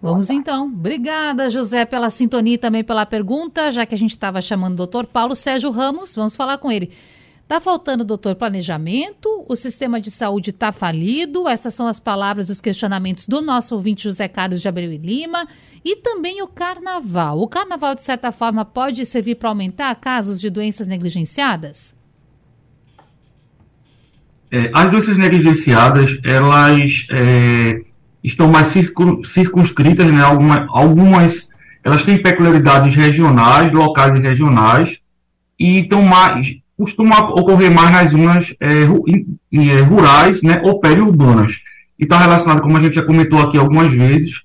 [0.00, 0.66] Vamos então.
[0.66, 3.72] Obrigada, José, pela sintonia e também pela pergunta.
[3.72, 6.92] Já que a gente estava chamando o doutor Paulo Sérgio Ramos, vamos falar com ele.
[7.46, 12.60] Está faltando, doutor, planejamento, o sistema de saúde está falido, essas são as palavras, os
[12.60, 15.46] questionamentos do nosso ouvinte José Carlos de Abreu e Lima,
[15.84, 17.38] e também o carnaval.
[17.38, 21.94] O carnaval, de certa forma, pode servir para aumentar casos de doenças negligenciadas?
[24.50, 27.80] É, as doenças negligenciadas, elas é,
[28.24, 28.74] estão mais
[29.24, 30.20] circunscritas, né?
[30.20, 31.48] Alguma, algumas,
[31.84, 34.98] elas têm peculiaridades regionais, locais e regionais,
[35.56, 41.52] e estão mais costuma ocorrer mais nas zonas é, é, rurais né, ou periurbanas.
[41.98, 44.42] E está relacionado, como a gente já comentou aqui algumas vezes,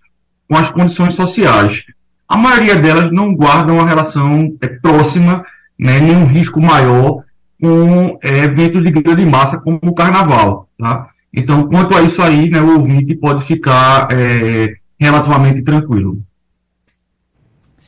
[0.48, 1.84] com as condições sociais.
[2.28, 5.44] A maioria delas não guardam uma relação é, próxima,
[5.78, 7.24] né, nenhum risco maior
[7.62, 10.70] com é, eventos de grande massa como o carnaval.
[10.80, 11.10] Tá?
[11.34, 16.20] Então, quanto a isso aí, né, o ouvinte pode ficar é, relativamente tranquilo.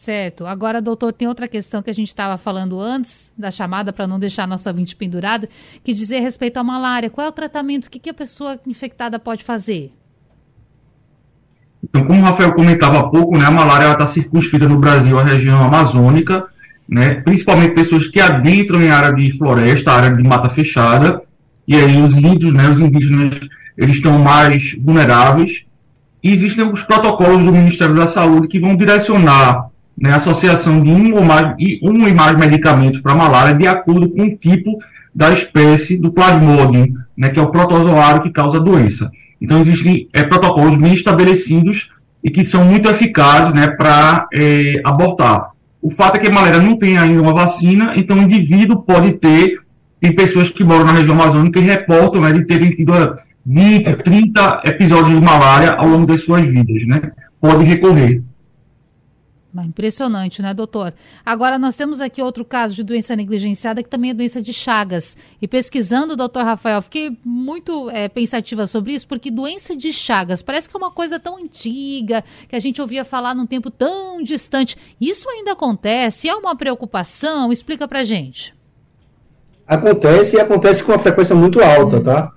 [0.04, 0.46] Certo.
[0.46, 4.20] Agora, doutor, tem outra questão que a gente estava falando antes da chamada, para não
[4.20, 5.48] deixar nosso ouvinte pendurado,
[5.82, 7.10] que dizia respeito à malária.
[7.10, 7.86] Qual é o tratamento?
[7.86, 9.94] O que, que a pessoa infectada pode fazer?
[11.82, 15.24] Então, como o Rafael comentava há pouco, né, a malária está circunscrita no Brasil à
[15.24, 16.48] região amazônica,
[16.86, 21.22] né, principalmente pessoas que adentram em área de floresta, área de mata fechada,
[21.66, 23.40] e aí os índios, né, os indígenas,
[23.78, 25.64] eles estão mais vulneráveis.
[26.22, 29.72] E existem os protocolos do Ministério da Saúde que vão direcionar
[30.04, 34.24] né, associação de um ou mais, um e mais medicamentos para malária de acordo com
[34.24, 34.78] o tipo
[35.16, 39.10] da espécie do plasmodium, né, que é o protozoário que causa a doença.
[39.42, 41.90] Então, existem é, protocolos bem estabelecidos
[42.22, 45.52] e que são muito eficazes né, para é, abortar.
[45.82, 49.14] O fato é que a malária não tem ainda uma vacina, então o indivíduo pode
[49.14, 49.58] ter,
[50.02, 52.92] tem pessoas que moram na região amazônica e reportam né, de terem tido
[53.46, 57.12] 20, 30 episódios de malária ao longo das suas vidas, né?
[57.40, 58.22] Pode recorrer.
[59.62, 60.94] Impressionante, né, doutor?
[61.24, 65.16] Agora, nós temos aqui outro caso de doença negligenciada, que também é doença de Chagas.
[65.40, 70.68] E pesquisando, doutor Rafael, fiquei muito é, pensativa sobre isso, porque doença de Chagas parece
[70.68, 74.76] que é uma coisa tão antiga, que a gente ouvia falar num tempo tão distante.
[75.00, 76.28] Isso ainda acontece?
[76.28, 77.52] É uma preocupação?
[77.52, 78.56] Explica pra gente.
[79.68, 82.04] Acontece e acontece com uma frequência muito alta, hum.
[82.04, 82.32] tá?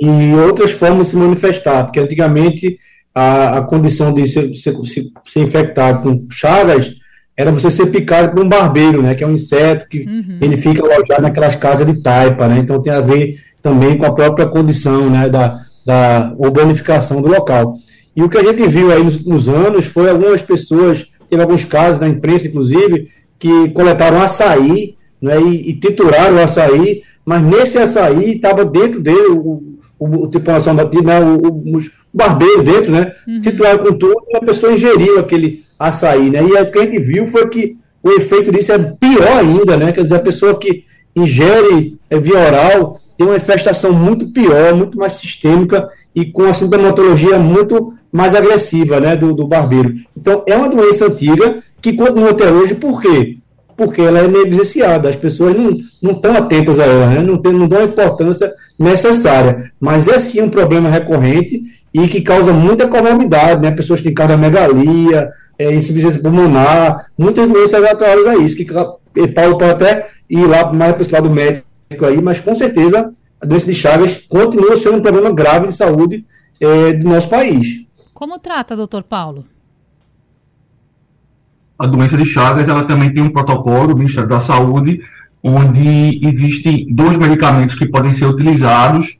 [0.00, 2.78] E outras formas de se manifestar, porque antigamente
[3.14, 4.76] a, a condição de ser, ser,
[5.24, 6.92] ser, infectado com chagas
[7.36, 9.14] era você ser picado por um barbeiro, né?
[9.14, 10.38] Que é um inseto que uhum.
[10.40, 12.58] ele fica alojado naquelas casas de taipa, né?
[12.58, 15.28] Então tem a ver também com a própria condição, né?
[15.28, 17.76] Da, da urbanificação do local.
[18.14, 21.64] E o que a gente viu aí nos, nos anos foi algumas pessoas, teve alguns
[21.64, 27.78] casos na imprensa, inclusive, que coletaram açaí né, e, e trituraram o açaí, mas nesse
[27.78, 31.80] açaí estava dentro dele o, o, o tripulação batida, né, o, o, o,
[32.12, 33.12] barbeiro dentro, né?
[33.28, 33.40] Uhum.
[33.40, 36.42] Titular com tudo, e a pessoa ingeriu aquele açaí, né?
[36.42, 39.92] E o que a gente viu foi que o efeito disso é pior ainda, né?
[39.92, 40.84] Quer dizer, a pessoa que
[41.14, 46.54] ingere é, via oral tem uma infestação muito pior, muito mais sistêmica e com a
[46.54, 49.14] sintomatologia muito mais agressiva, né?
[49.14, 49.94] Do, do barbeiro.
[50.16, 53.36] Então, é uma doença antiga que continua até hoje, por quê?
[53.80, 57.22] Porque ela é negligenciada, as pessoas não, não estão atentas a ela, né?
[57.22, 59.72] não, tem, não dão a importância necessária.
[59.80, 61.62] Mas é sim um problema recorrente
[61.94, 63.70] e que causa muita comorbidade, né?
[63.70, 70.08] Pessoas têm cardiomegalia, é, insuficiência pulmonar, muitas doenças atuais a isso, que Paulo pode até
[70.28, 74.18] ir lá mais para esse lado médico aí, mas com certeza a doença de Chagas
[74.28, 76.26] continua sendo um problema grave de saúde
[76.60, 77.86] é, do nosso país.
[78.12, 79.46] Como trata, doutor Paulo?
[81.80, 85.00] A doença de Chagas ela também tem um protocolo do Ministério da Saúde,
[85.42, 89.16] onde existem dois medicamentos que podem ser utilizados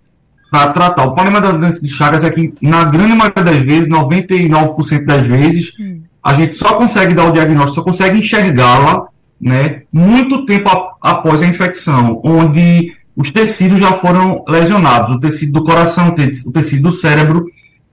[0.50, 1.04] para tratar.
[1.06, 5.26] O problema da doença de Chagas é que, na grande maioria das vezes, 99% das
[5.26, 6.02] vezes, hum.
[6.22, 9.06] a gente só consegue dar o diagnóstico, só consegue enxergá-la
[9.40, 15.52] né, muito tempo a, após a infecção, onde os tecidos já foram lesionados, o tecido
[15.52, 17.46] do coração, o tecido do cérebro.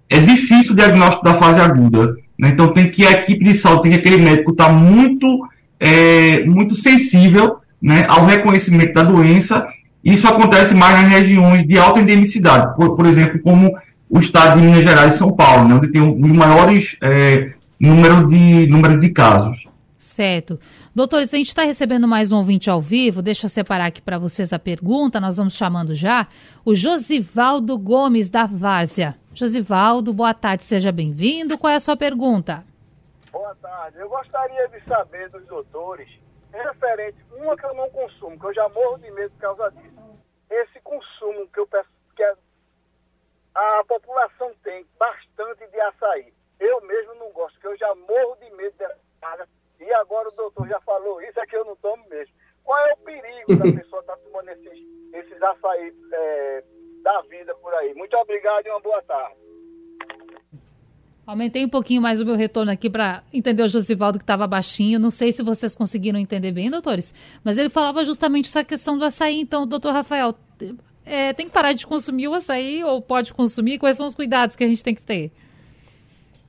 [0.09, 2.15] É difícil o diagnóstico da fase aguda.
[2.37, 2.49] Né?
[2.49, 5.47] Então tem que a equipe de saúde, tem que aquele médico estar tá muito,
[5.79, 9.67] é, muito sensível né, ao reconhecimento da doença.
[10.03, 13.71] Isso acontece mais nas regiões de alta endemicidade, por, por exemplo, como
[14.09, 18.27] o estado de Minas Gerais e São Paulo, né, onde tem os maiores é, número,
[18.27, 19.67] de, número de casos.
[19.97, 20.59] Certo.
[20.95, 23.21] Doutores, a gente está recebendo mais um ouvinte ao vivo.
[23.21, 25.19] Deixa eu separar aqui para vocês a pergunta.
[25.19, 26.25] Nós vamos chamando já
[26.63, 29.15] o Josivaldo Gomes da Várzea.
[29.37, 31.59] Josivaldo, boa tarde, seja bem-vindo.
[31.59, 32.65] Qual é a sua pergunta?
[33.31, 33.99] Boa tarde.
[33.99, 36.09] Eu gostaria de saber dos doutores,
[36.51, 39.95] referente, uma que eu não consumo, que eu já morro de medo por causa disso.
[40.49, 42.35] Esse consumo que eu peço, que a,
[43.53, 46.33] a população tem bastante de açaí.
[46.59, 48.97] Eu mesmo não gosto, que eu já morro de medo dessa
[49.79, 52.33] e agora o doutor já falou, isso é que eu não tomo mesmo.
[52.63, 54.79] Qual é o perigo da pessoa estar tá tomando esses,
[55.13, 56.63] esses açaí é,
[57.03, 57.93] da vida por aí?
[57.93, 59.35] Muito obrigado e uma boa tarde.
[61.25, 64.97] Aumentei um pouquinho mais o meu retorno aqui para entender o Josivaldo que estava baixinho.
[64.97, 69.03] Não sei se vocês conseguiram entender bem, doutores, mas ele falava justamente essa questão do
[69.03, 69.41] açaí.
[69.41, 70.33] Então, doutor Rafael,
[71.05, 73.77] é, tem que parar de consumir o açaí ou pode consumir?
[73.77, 75.33] Quais são os cuidados que a gente tem que ter?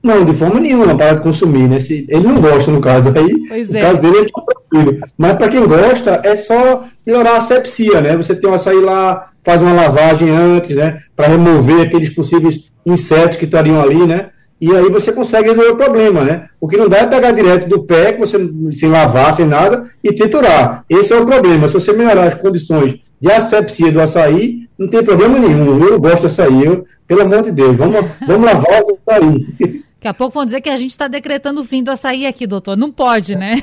[0.01, 1.79] Não, de forma nenhuma, para de consumir, né?
[1.79, 3.81] Se, ele não gosta, no caso, aí, pois no é.
[3.81, 4.99] caso dele, ele tá tranquilo.
[5.17, 8.15] Mas para quem gosta, é só melhorar a asepsia, né?
[8.15, 10.99] Você tem um açaí lá, faz uma lavagem antes, né?
[11.15, 14.29] Para remover aqueles possíveis insetos que estariam ali, né?
[14.61, 16.47] E aí você consegue resolver o problema, né?
[16.59, 18.37] O que não dá é pegar direto do pé, você,
[18.73, 20.83] sem lavar, sem nada, e triturar.
[20.89, 21.67] Esse é o problema.
[21.67, 25.81] Se você melhorar as condições de asepsia do açaí, não tem problema nenhum.
[25.81, 29.45] Eu gosto do açaí, eu, pelo amor de Deus, vamos, vamos lavar o açaí.
[29.99, 32.47] Daqui a pouco vão dizer que a gente está decretando o fim do açaí aqui,
[32.47, 32.77] doutor.
[32.77, 33.61] Não pode, né?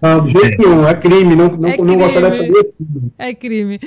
[0.00, 0.86] Não, de jeito nenhum.
[0.86, 1.34] É crime.
[1.34, 1.88] Não, não, é crime.
[1.88, 2.44] não gostar dessa
[3.18, 3.80] É crime.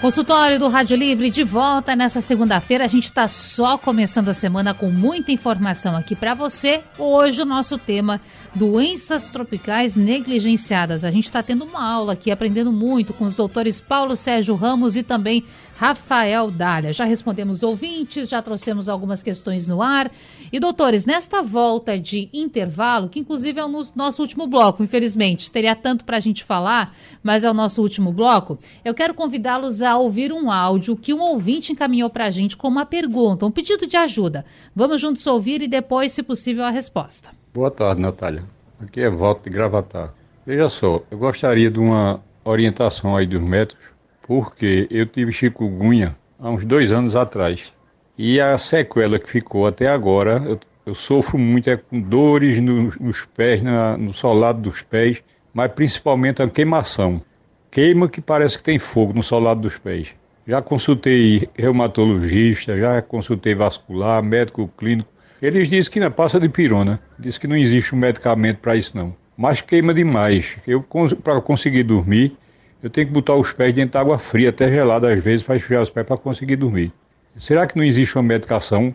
[0.00, 2.84] Consultório do Rádio Livre de volta nessa segunda-feira.
[2.84, 6.80] A gente está só começando a semana com muita informação aqui para você.
[6.96, 8.20] Hoje o nosso tema
[8.54, 11.04] doenças tropicais negligenciadas.
[11.04, 14.96] A gente está tendo uma aula aqui, aprendendo muito com os doutores Paulo Sérgio Ramos
[14.96, 15.42] e também
[15.78, 16.92] Rafael Dália.
[16.92, 20.10] Já respondemos ouvintes, já trouxemos algumas questões no ar.
[20.52, 25.76] E, doutores, nesta volta de intervalo, que inclusive é o nosso último bloco, infelizmente, teria
[25.76, 29.96] tanto para a gente falar, mas é o nosso último bloco, eu quero convidá-los a
[29.96, 33.86] ouvir um áudio que um ouvinte encaminhou para a gente com uma pergunta, um pedido
[33.86, 34.44] de ajuda.
[34.74, 37.30] Vamos juntos ouvir e depois, se possível, a resposta.
[37.54, 38.42] Boa tarde, Natália.
[38.80, 40.12] Aqui é Volta de Gravatar.
[40.44, 43.97] Veja só, eu gostaria de uma orientação aí dos médicos
[44.28, 47.72] porque eu tive chikungunya há uns dois anos atrás.
[48.16, 52.92] E a sequela que ficou até agora, eu, eu sofro muito é com dores no,
[53.00, 55.22] nos pés, na, no solado dos pés,
[55.54, 57.22] mas principalmente a queimação.
[57.70, 60.14] Queima que parece que tem fogo no solado dos pés.
[60.46, 65.08] Já consultei reumatologista, já consultei vascular, médico clínico.
[65.40, 67.00] Eles dizem que não passa de pirona.
[67.18, 69.16] Diz que não existe um medicamento para isso não.
[69.36, 70.58] Mas queima demais.
[70.66, 70.84] Eu
[71.22, 72.36] para conseguir dormir,
[72.82, 75.56] eu tenho que botar os pés dentro de água fria, até gelada às vezes, para
[75.56, 76.92] esfriar os pés para conseguir dormir.
[77.36, 78.94] Será que não existe uma medicação?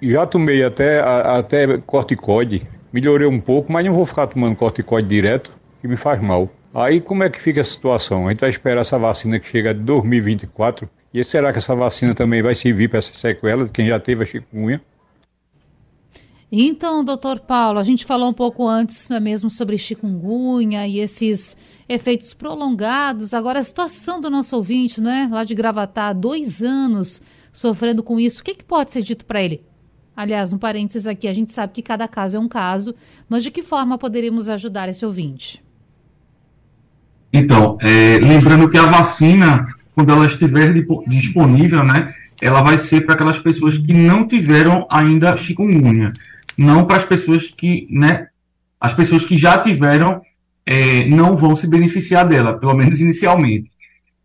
[0.00, 5.52] Já tomei até, até corticoide, melhorei um pouco, mas não vou ficar tomando corticoide direto,
[5.80, 6.50] que me faz mal.
[6.72, 8.26] Aí como é que fica a situação?
[8.26, 12.14] A gente vai esperar essa vacina que chega de 2024, e será que essa vacina
[12.14, 14.80] também vai servir para essa sequela de quem já teve a chikungunya?
[16.56, 21.56] Então, doutor Paulo, a gente falou um pouco antes é mesmo sobre chikungunya e esses
[21.88, 23.34] efeitos prolongados.
[23.34, 27.20] Agora, a situação do nosso ouvinte, né, lá de Gravatar, dois anos
[27.52, 29.64] sofrendo com isso, o que, que pode ser dito para ele?
[30.16, 32.94] Aliás, um parênteses aqui, a gente sabe que cada caso é um caso,
[33.28, 35.60] mas de que forma poderíamos ajudar esse ouvinte?
[37.32, 40.72] Então, é, lembrando que a vacina, quando ela estiver
[41.08, 46.12] disponível, né, ela vai ser para aquelas pessoas que não tiveram ainda chikungunya
[46.56, 48.28] não para as pessoas que, né,
[48.80, 50.20] as pessoas que já tiveram
[50.66, 53.70] é, não vão se beneficiar dela, pelo menos inicialmente.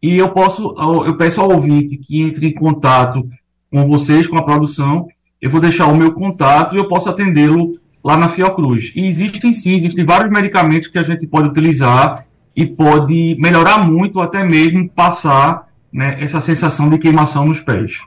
[0.02, 3.28] E eu posso, eu peço ao ouvinte que entre em contato
[3.70, 5.08] com vocês, com a produção,
[5.42, 8.92] eu vou deixar o meu contato e eu posso atendê-lo lá na Fiocruz.
[8.96, 14.22] E existem sim, existem vários medicamentos que a gente pode utilizar e pode melhorar muito,
[14.22, 18.00] até mesmo passar né, essa sensação de queimação nos pés.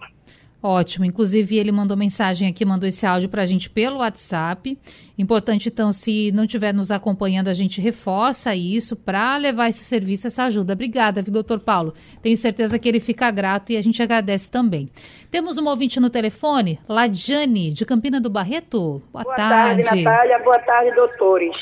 [0.62, 1.04] Ótimo.
[1.04, 4.78] Inclusive, ele mandou mensagem aqui, mandou esse áudio para a gente pelo WhatsApp.
[5.18, 10.28] Importante, então, se não estiver nos acompanhando, a gente reforça isso para levar esse serviço,
[10.28, 10.74] essa ajuda.
[10.74, 11.92] Obrigada, viu, doutor Paulo?
[12.22, 14.88] Tenho certeza que ele fica grato e a gente agradece também.
[15.32, 19.02] Temos um ouvinte no telefone, Ladiane, de Campina do Barreto.
[19.12, 19.82] Boa, Boa tarde.
[19.82, 20.38] tarde, Natália.
[20.38, 21.56] Boa tarde, doutores.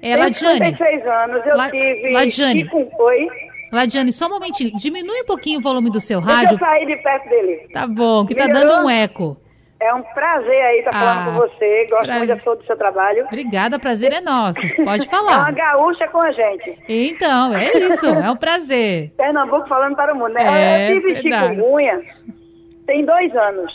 [0.00, 0.60] É, Ladiane.
[0.60, 1.70] Tenho 56 anos, eu La...
[1.70, 2.12] tive...
[2.12, 2.70] Ladiane.
[2.72, 3.51] Oi?
[3.72, 4.76] Ladiane, só um momentinho.
[4.76, 6.50] Diminui um pouquinho o volume do seu rádio.
[6.50, 7.68] Deixa eu sair de perto dele.
[7.72, 8.68] Tá bom, que tá Melhorou?
[8.68, 9.36] tá dando um eco.
[9.80, 11.86] É um prazer aí estar tá falando com ah, você.
[11.90, 12.28] Gosto prazer.
[12.28, 13.24] muito do seu trabalho.
[13.24, 14.60] Obrigada, prazer é nosso.
[14.84, 15.32] Pode falar.
[15.32, 16.78] É uma gaúcha com a gente.
[16.88, 18.06] Então, é isso.
[18.06, 19.12] É um prazer.
[19.16, 20.42] Pernambuco falando para o mundo, né?
[20.44, 21.56] É, eu tive verdade.
[21.56, 22.00] chikungunya
[22.86, 23.72] tem dois anos.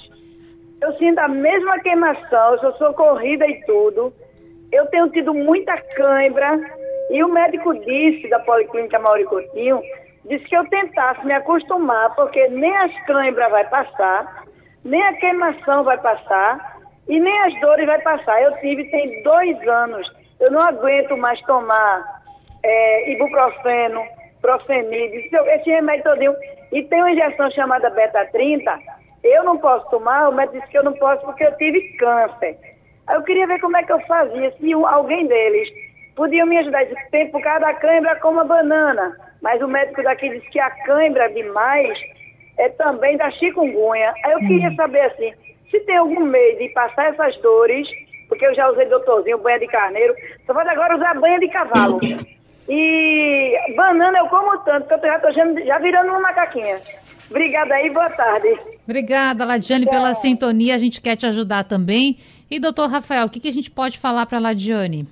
[0.82, 4.14] Eu sinto a mesma queimação, eu sou socorrida e tudo.
[4.72, 6.58] Eu tenho tido muita cãibra
[7.10, 9.82] e o médico disse, da Policlínica Mauricotinho,
[10.26, 14.44] disse que eu tentasse me acostumar, porque nem as câimbras vai passar,
[14.84, 18.42] nem a queimação vai passar e nem as dores vai passar.
[18.42, 20.12] Eu tive tem dois anos.
[20.40, 22.22] Eu não aguento mais tomar
[22.64, 24.04] é, ibuprofeno,
[24.42, 26.36] profenil, esse remédio todinho.
[26.72, 28.62] E tem uma injeção chamada beta-30,
[29.24, 32.58] eu não posso tomar, o médico disse que eu não posso porque eu tive câncer.
[33.08, 35.70] Aí eu queria ver como é que eu fazia, se alguém deles
[36.18, 36.84] podiam me ajudar.
[36.84, 39.16] Disse, tem por causa da cãibra como a banana.
[39.42, 41.98] Mas o médico daqui disse que a cãibra demais
[42.58, 44.14] é também da chikungunya.
[44.26, 44.76] Aí eu queria hum.
[44.76, 45.32] saber assim,
[45.70, 47.88] se tem algum meio de passar essas dores,
[48.28, 50.14] porque eu já usei doutorzinho, banha de carneiro,
[50.46, 52.00] só pode agora usar banha de cavalo.
[52.68, 56.82] E banana eu como tanto, que eu já tô já virando uma macaquinha.
[57.30, 58.58] Obrigada aí, boa tarde.
[58.84, 60.76] Obrigada, Ladiane, pela sintonia.
[60.76, 62.18] A gente quer te ajudar também.
[62.50, 65.08] E, doutor Rafael, o que, que a gente pode falar para a Ladiane?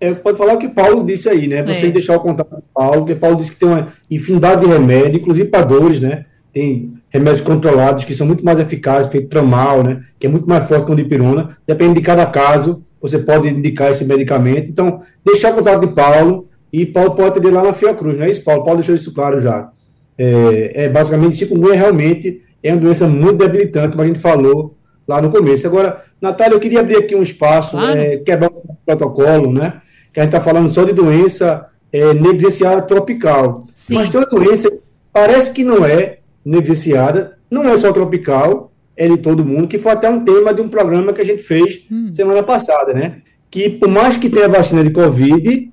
[0.00, 1.62] É, pode falar o que Paulo disse aí, né?
[1.62, 1.90] Você é.
[1.90, 5.48] deixar o contato com Paulo, porque Paulo disse que tem uma infinidade de remédios, inclusive
[5.48, 6.24] para dores, né?
[6.52, 10.00] Tem remédios controlados que são muito mais eficazes, feito tramal, né?
[10.18, 11.56] Que é muito mais forte que o dipirona.
[11.66, 14.70] Depende de cada caso, você pode indicar esse medicamento.
[14.70, 18.30] Então, deixar o contato de Paulo e Paulo pode atender lá na Fiocruz, não é
[18.30, 18.62] isso, Paulo?
[18.62, 19.70] Paulo deixou isso claro já.
[20.16, 25.22] É, é basicamente, chikungunya realmente é uma doença muito debilitante, como a gente falou lá
[25.22, 25.66] no começo.
[25.66, 27.98] Agora, Natália, eu queria abrir aqui um espaço, claro.
[27.98, 29.80] é, quebrar o protocolo, né?
[30.12, 33.66] Que a gente está falando só de doença é, negligenciada tropical.
[33.74, 33.94] Sim.
[33.94, 34.70] Mas tem uma doença,
[35.12, 39.92] parece que não é negligenciada, não é só tropical, é de todo mundo, que foi
[39.92, 42.10] até um tema de um programa que a gente fez hum.
[42.10, 43.22] semana passada, né?
[43.50, 45.70] que, por mais que tenha vacina de Covid,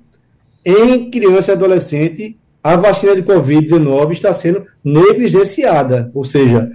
[0.64, 6.70] em criança e adolescente, a vacina de Covid-19 está sendo negligenciada, ou seja,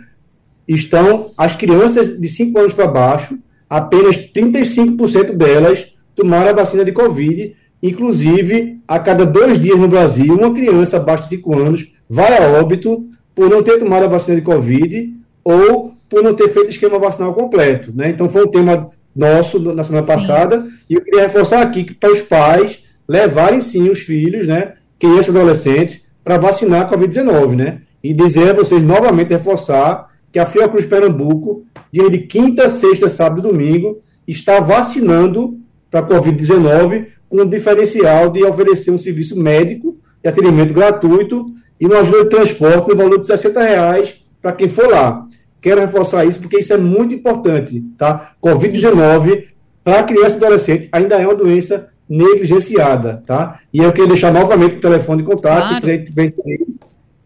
[0.67, 3.37] estão as crianças de 5 anos para baixo,
[3.69, 5.87] apenas 35% delas
[6.21, 11.23] tomaram a vacina de Covid, inclusive, a cada dois dias no Brasil, uma criança abaixo
[11.23, 15.13] de 5 anos vai a óbito por não ter tomado a vacina de Covid
[15.43, 17.91] ou por não ter feito esquema vacinal completo.
[17.95, 18.09] Né?
[18.09, 20.11] Então, foi um tema nosso na semana sim.
[20.11, 24.73] passada, e eu queria reforçar aqui que para os pais levarem sim os filhos, né,
[24.97, 27.81] crianças e adolescentes, para vacinar a Covid-19, né?
[28.03, 33.39] E dizer a vocês novamente, reforçar que a Fiocruz Pernambuco, dia de quinta, sexta, sábado
[33.39, 35.59] e domingo, está vacinando
[35.91, 41.85] para a Covid-19 com o diferencial de oferecer um serviço médico de atendimento gratuito e
[41.85, 45.27] uma ajuda de transporte no valor de 60 reais para quem for lá.
[45.59, 48.33] Quero reforçar isso porque isso é muito importante, tá?
[48.41, 49.49] Covid-19
[49.83, 53.59] para criança e adolescente ainda é uma doença negligenciada, tá?
[53.73, 55.81] E eu queria deixar novamente o telefone de contato, claro.
[55.81, 56.79] 323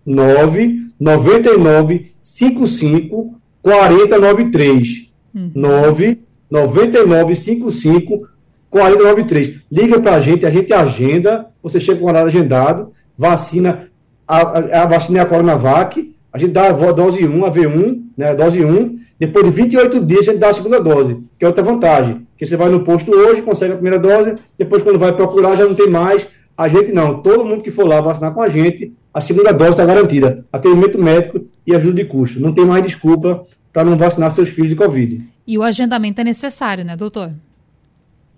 [0.05, 5.09] 9 99 55 4093.
[5.33, 5.51] Uhum.
[5.55, 8.27] 9 99 55
[8.75, 9.61] 4093.
[9.71, 13.87] Liga para a gente, a gente agenda, você chega com o horário agendado, vacina,
[14.27, 18.01] a, a, a vacina é a Coronavac, a gente dá a dose 1, a V1,
[18.17, 21.47] né, dose 1, depois de 28 dias a gente dá a segunda dose, que é
[21.47, 25.15] outra vantagem, que você vai no posto hoje, consegue a primeira dose, depois quando vai
[25.15, 28.41] procurar já não tem mais, a gente não, todo mundo que for lá vacinar com
[28.41, 32.65] a gente, a segunda dose está garantida, atendimento médico e ajuda de custo, não tem
[32.65, 35.23] mais desculpa para não vacinar seus filhos de Covid.
[35.47, 37.31] E o agendamento é necessário, né, doutor?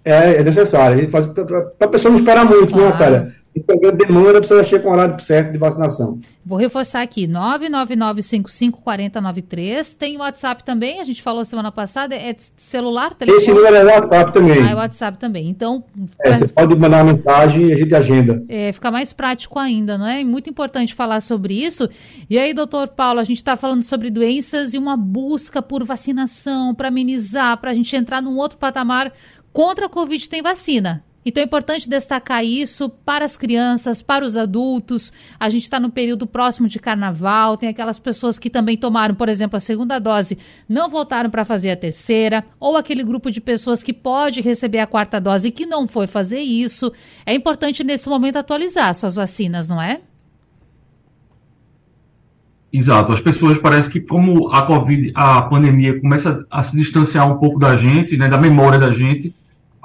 [0.07, 2.81] É, é necessário, a gente faz para a pessoa não esperar muito, né, claro.
[2.81, 3.33] né, Natália?
[3.57, 6.19] Então, demanda precisa chegar com o horário certo de vacinação.
[6.45, 9.95] Vou reforçar aqui, 999554093.
[9.97, 13.41] Tem o WhatsApp também, a gente falou semana passada, é celular, telefone?
[13.41, 14.61] Esse número é WhatsApp também.
[14.61, 15.49] Ah, é WhatsApp também.
[15.49, 15.83] Então...
[16.19, 16.37] É, pra...
[16.37, 18.43] Você pode mandar uma mensagem e a gente agenda.
[18.47, 20.23] É, fica mais prático ainda, não é?
[20.23, 21.89] Muito importante falar sobre isso.
[22.29, 26.73] E aí, doutor Paulo, a gente está falando sobre doenças e uma busca por vacinação,
[26.75, 29.11] para amenizar, para a gente entrar num outro patamar.
[29.57, 31.03] Contra a Covid tem vacina.
[31.25, 35.11] Então é importante destacar isso para as crianças, para os adultos.
[35.39, 39.27] A gente está no período próximo de carnaval, tem aquelas pessoas que também tomaram, por
[39.27, 40.37] exemplo, a segunda dose,
[40.69, 44.85] não voltaram para fazer a terceira, ou aquele grupo de pessoas que pode receber a
[44.85, 46.93] quarta dose e que não foi fazer isso.
[47.25, 50.01] É importante nesse momento atualizar suas vacinas, não é?
[52.71, 53.11] Exato.
[53.11, 57.57] As pessoas parece que como a Covid, a pandemia começa a se distanciar um pouco
[57.57, 59.33] da gente, né, da memória da gente,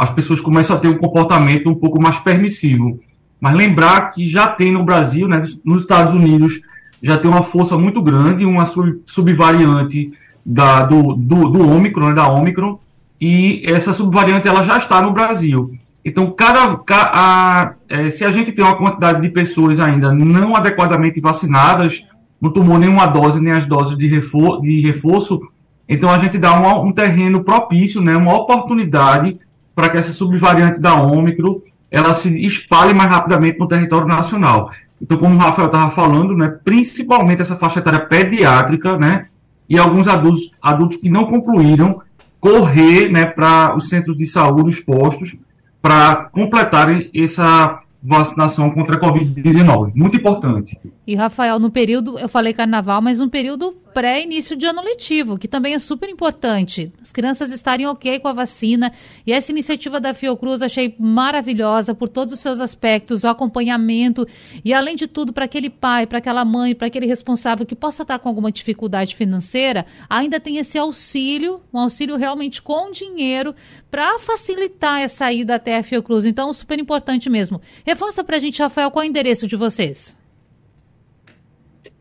[0.03, 2.99] as pessoas começam a ter um comportamento um pouco mais permissivo.
[3.41, 6.61] Mas lembrar que já tem no Brasil, né, nos Estados Unidos,
[7.01, 8.67] já tem uma força muito grande, uma
[9.07, 10.13] subvariante
[10.45, 12.81] da, do, do, do Ômicron, né, da Ômicron,
[13.21, 15.73] e essa subvariante ela já está no Brasil.
[16.05, 21.21] Então, cada, a, é, se a gente tem uma quantidade de pessoas ainda não adequadamente
[21.21, 22.05] vacinadas,
[22.41, 25.41] não tomou nenhuma dose, nem as doses de, refor de reforço,
[25.89, 29.39] então a gente dá um terreno propício, né, uma oportunidade
[29.75, 31.61] para que essa subvariante da Ômicron
[31.91, 34.71] ela se espalhe mais rapidamente no território nacional.
[35.01, 39.27] Então, como o Rafael estava falando, né, principalmente essa faixa etária pediátrica, né,
[39.69, 42.01] e alguns adultos, adultos que não concluíram,
[42.41, 45.37] correr né, para os centros de saúde, os postos,
[45.83, 49.93] para completarem essa vacinação contra a Covid-19.
[49.95, 50.79] Muito importante.
[51.07, 55.47] E, Rafael, no período, eu falei carnaval, mas um período pré-início de ano letivo, que
[55.47, 56.93] também é super importante.
[57.01, 58.93] As crianças estarem ok com a vacina.
[59.27, 64.27] E essa iniciativa da Fiocruz achei maravilhosa por todos os seus aspectos, o acompanhamento
[64.65, 68.03] e, além de tudo, para aquele pai, para aquela mãe, para aquele responsável que possa
[68.03, 73.55] estar com alguma dificuldade financeira, ainda tem esse auxílio, um auxílio realmente com dinheiro
[73.91, 76.25] para facilitar essa ida até a Fiocruz.
[76.25, 77.61] Então, super importante mesmo.
[77.85, 80.22] Reforça para a gente, Rafael, qual é o endereço de vocês?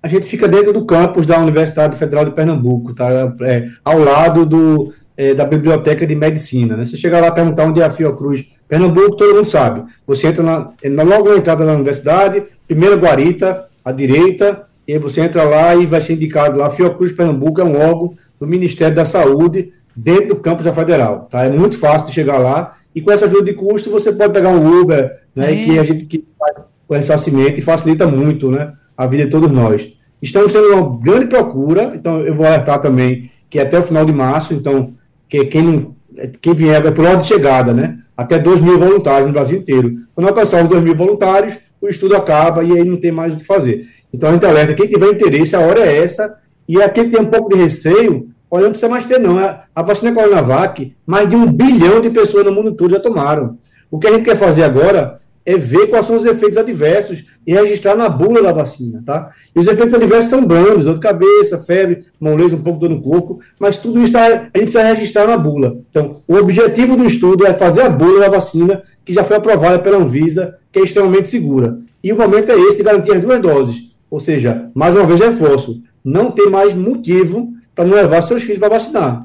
[0.04, 3.34] A gente fica dentro do campus da Universidade Federal de Pernambuco, tá?
[3.42, 6.76] É, ao lado do, é, da Biblioteca de Medicina.
[6.76, 6.86] Né?
[6.86, 9.84] Você chegar lá e perguntar onde é a Fiocruz Pernambuco, todo mundo sabe.
[10.08, 15.22] Você entra na, na, logo na entrada da universidade, primeira guarita, à direita, e você
[15.22, 19.06] entra lá e vai ser indicado lá, Fiocruz Pernambuco é um órgão do Ministério da
[19.06, 21.28] Saúde, dentro do campus da Federal.
[21.30, 21.46] Tá?
[21.46, 24.50] É muito fácil de chegar lá, e com essa ajuda de custo, você pode pegar
[24.50, 25.64] um Uber, né, é.
[25.64, 28.74] que a gente que faz o ressarcimento e facilita muito, né?
[28.96, 29.88] A vida de todos nós.
[30.22, 34.14] Estamos tendo uma grande procura, então eu vou alertar também que até o final de
[34.14, 34.94] março, então,
[35.28, 35.96] que quem,
[36.40, 37.98] quem vier é por ordem de chegada, né?
[38.16, 39.96] Até 2 mil voluntários no Brasil inteiro.
[40.14, 43.38] Quando alcançar os 2 mil voluntários, o estudo acaba e aí não tem mais o
[43.38, 43.88] que fazer.
[44.14, 46.38] Então a gente alerta, quem tiver interesse, a hora é essa,
[46.68, 49.38] e aquele que tem um pouco de receio, olha, não precisa mais ter, não.
[49.40, 53.58] A vacina Coronavac, mais de um bilhão de pessoas no mundo todo já tomaram.
[53.90, 57.54] O que a gente quer fazer agora é ver quais são os efeitos adversos e
[57.54, 59.32] registrar na bula da vacina, tá?
[59.56, 63.02] E os efeitos adversos são brandos, dor de cabeça, febre, moleza, um pouco dor no
[63.02, 65.78] corpo, mas tudo isso tá, a gente precisa registrar na bula.
[65.90, 69.80] Então, o objetivo do estudo é fazer a bula da vacina, que já foi aprovada
[69.80, 71.78] pela Anvisa, que é extremamente segura.
[72.04, 73.92] E o momento é esse de garantir as duas doses.
[74.10, 78.60] Ou seja, mais uma vez reforço, não tem mais motivo para não levar seus filhos
[78.60, 79.24] para vacinar.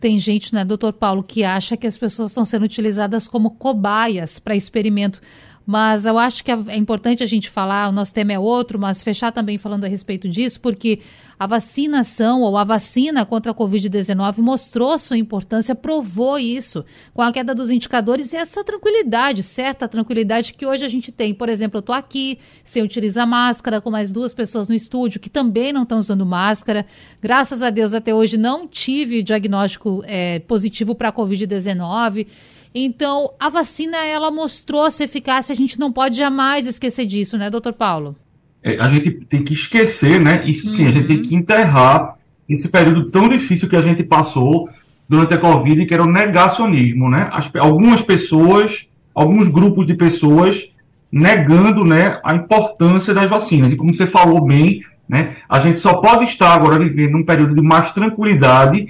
[0.00, 4.38] Tem gente, né, doutor Paulo, que acha que as pessoas estão sendo utilizadas como cobaias
[4.38, 5.20] para experimento.
[5.66, 9.02] Mas eu acho que é importante a gente falar, o nosso tema é outro, mas
[9.02, 11.00] fechar também falando a respeito disso, porque
[11.38, 16.84] a vacinação ou a vacina contra a Covid-19 mostrou sua importância, provou isso
[17.14, 21.32] com a queda dos indicadores e essa tranquilidade, certa tranquilidade que hoje a gente tem.
[21.32, 25.30] Por exemplo, eu estou aqui sem utilizar máscara, com mais duas pessoas no estúdio que
[25.30, 26.84] também não estão usando máscara.
[27.20, 32.26] Graças a Deus, até hoje não tive diagnóstico é, positivo para a Covid-19.
[32.74, 37.48] Então, a vacina, ela mostrou sua eficácia, a gente não pode jamais esquecer disso, né,
[37.48, 38.16] doutor Paulo?
[38.62, 40.42] É, a gente tem que esquecer, né?
[40.46, 40.88] Isso sim, uhum.
[40.88, 42.16] a gente tem que enterrar
[42.48, 44.68] esse período tão difícil que a gente passou
[45.08, 47.28] durante a Covid, que era o negacionismo, né?
[47.32, 50.68] As, algumas pessoas, alguns grupos de pessoas
[51.10, 53.72] negando, né, a importância das vacinas.
[53.72, 57.54] E como você falou bem, né, a gente só pode estar agora vivendo um período
[57.54, 58.86] de mais tranquilidade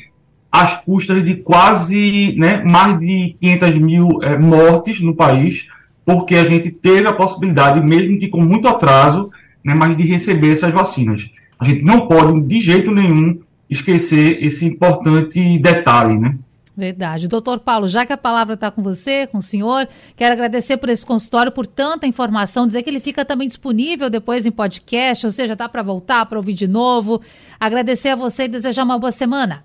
[0.51, 5.67] às custas de quase né, mais de 500 mil é, mortes no país,
[6.05, 9.31] porque a gente teve a possibilidade, mesmo que com muito atraso,
[9.69, 11.29] né, mas de receber essas vacinas.
[11.59, 13.39] A gente não pode, de jeito nenhum,
[13.69, 16.37] esquecer esse importante detalhe, né?
[16.75, 17.27] Verdade.
[17.27, 20.89] Doutor Paulo, já que a palavra está com você, com o senhor, quero agradecer por
[20.89, 25.33] esse consultório, por tanta informação, dizer que ele fica também disponível depois em podcast, ou
[25.33, 27.21] seja, dá para voltar, para ouvir de novo.
[27.59, 29.65] Agradecer a você e desejar uma boa semana.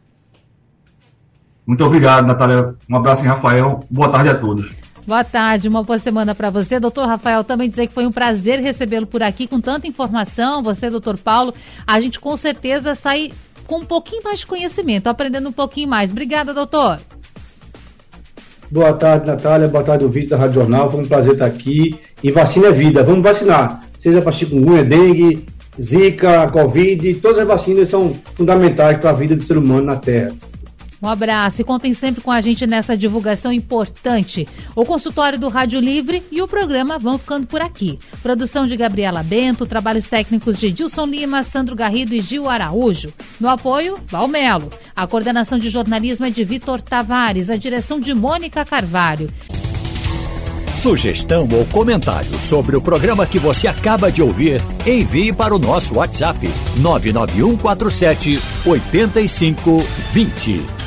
[1.65, 2.75] Muito obrigado, Natália.
[2.89, 3.81] Um abraço em Rafael.
[3.89, 4.82] Boa tarde a todos.
[5.05, 6.79] Boa tarde, uma boa semana para você.
[6.79, 10.63] Doutor Rafael, também dizer que foi um prazer recebê-lo por aqui com tanta informação.
[10.63, 11.53] Você, doutor Paulo,
[11.85, 13.31] a gente com certeza sai
[13.67, 16.09] com um pouquinho mais de conhecimento, aprendendo um pouquinho mais.
[16.11, 17.01] Obrigada, doutor.
[18.71, 19.67] Boa tarde, Natália.
[19.67, 20.89] Boa tarde, ouvinte da Rádio Jornal.
[20.89, 21.99] Foi um prazer estar aqui.
[22.23, 23.03] E vacina é vida.
[23.03, 23.81] Vamos vacinar.
[23.99, 25.45] Seja para chikungunya, dengue,
[25.79, 27.13] zika, covid.
[27.15, 30.33] Todas as vacinas são fundamentais para a vida do ser humano na Terra.
[31.03, 34.47] Um abraço e contem sempre com a gente nessa divulgação importante.
[34.73, 37.99] O consultório do Rádio Livre e o programa vão ficando por aqui.
[38.21, 43.11] Produção de Gabriela Bento, trabalhos técnicos de Dilson Lima, Sandro Garrido e Gil Araújo.
[43.37, 44.69] No apoio, Valmelo.
[44.95, 49.29] A coordenação de jornalismo é de Vitor Tavares, a direção de Mônica Carvalho.
[50.73, 55.95] Sugestão ou comentário sobre o programa que você acaba de ouvir, envie para o nosso
[55.95, 56.49] WhatsApp
[56.79, 60.82] 99147 8520.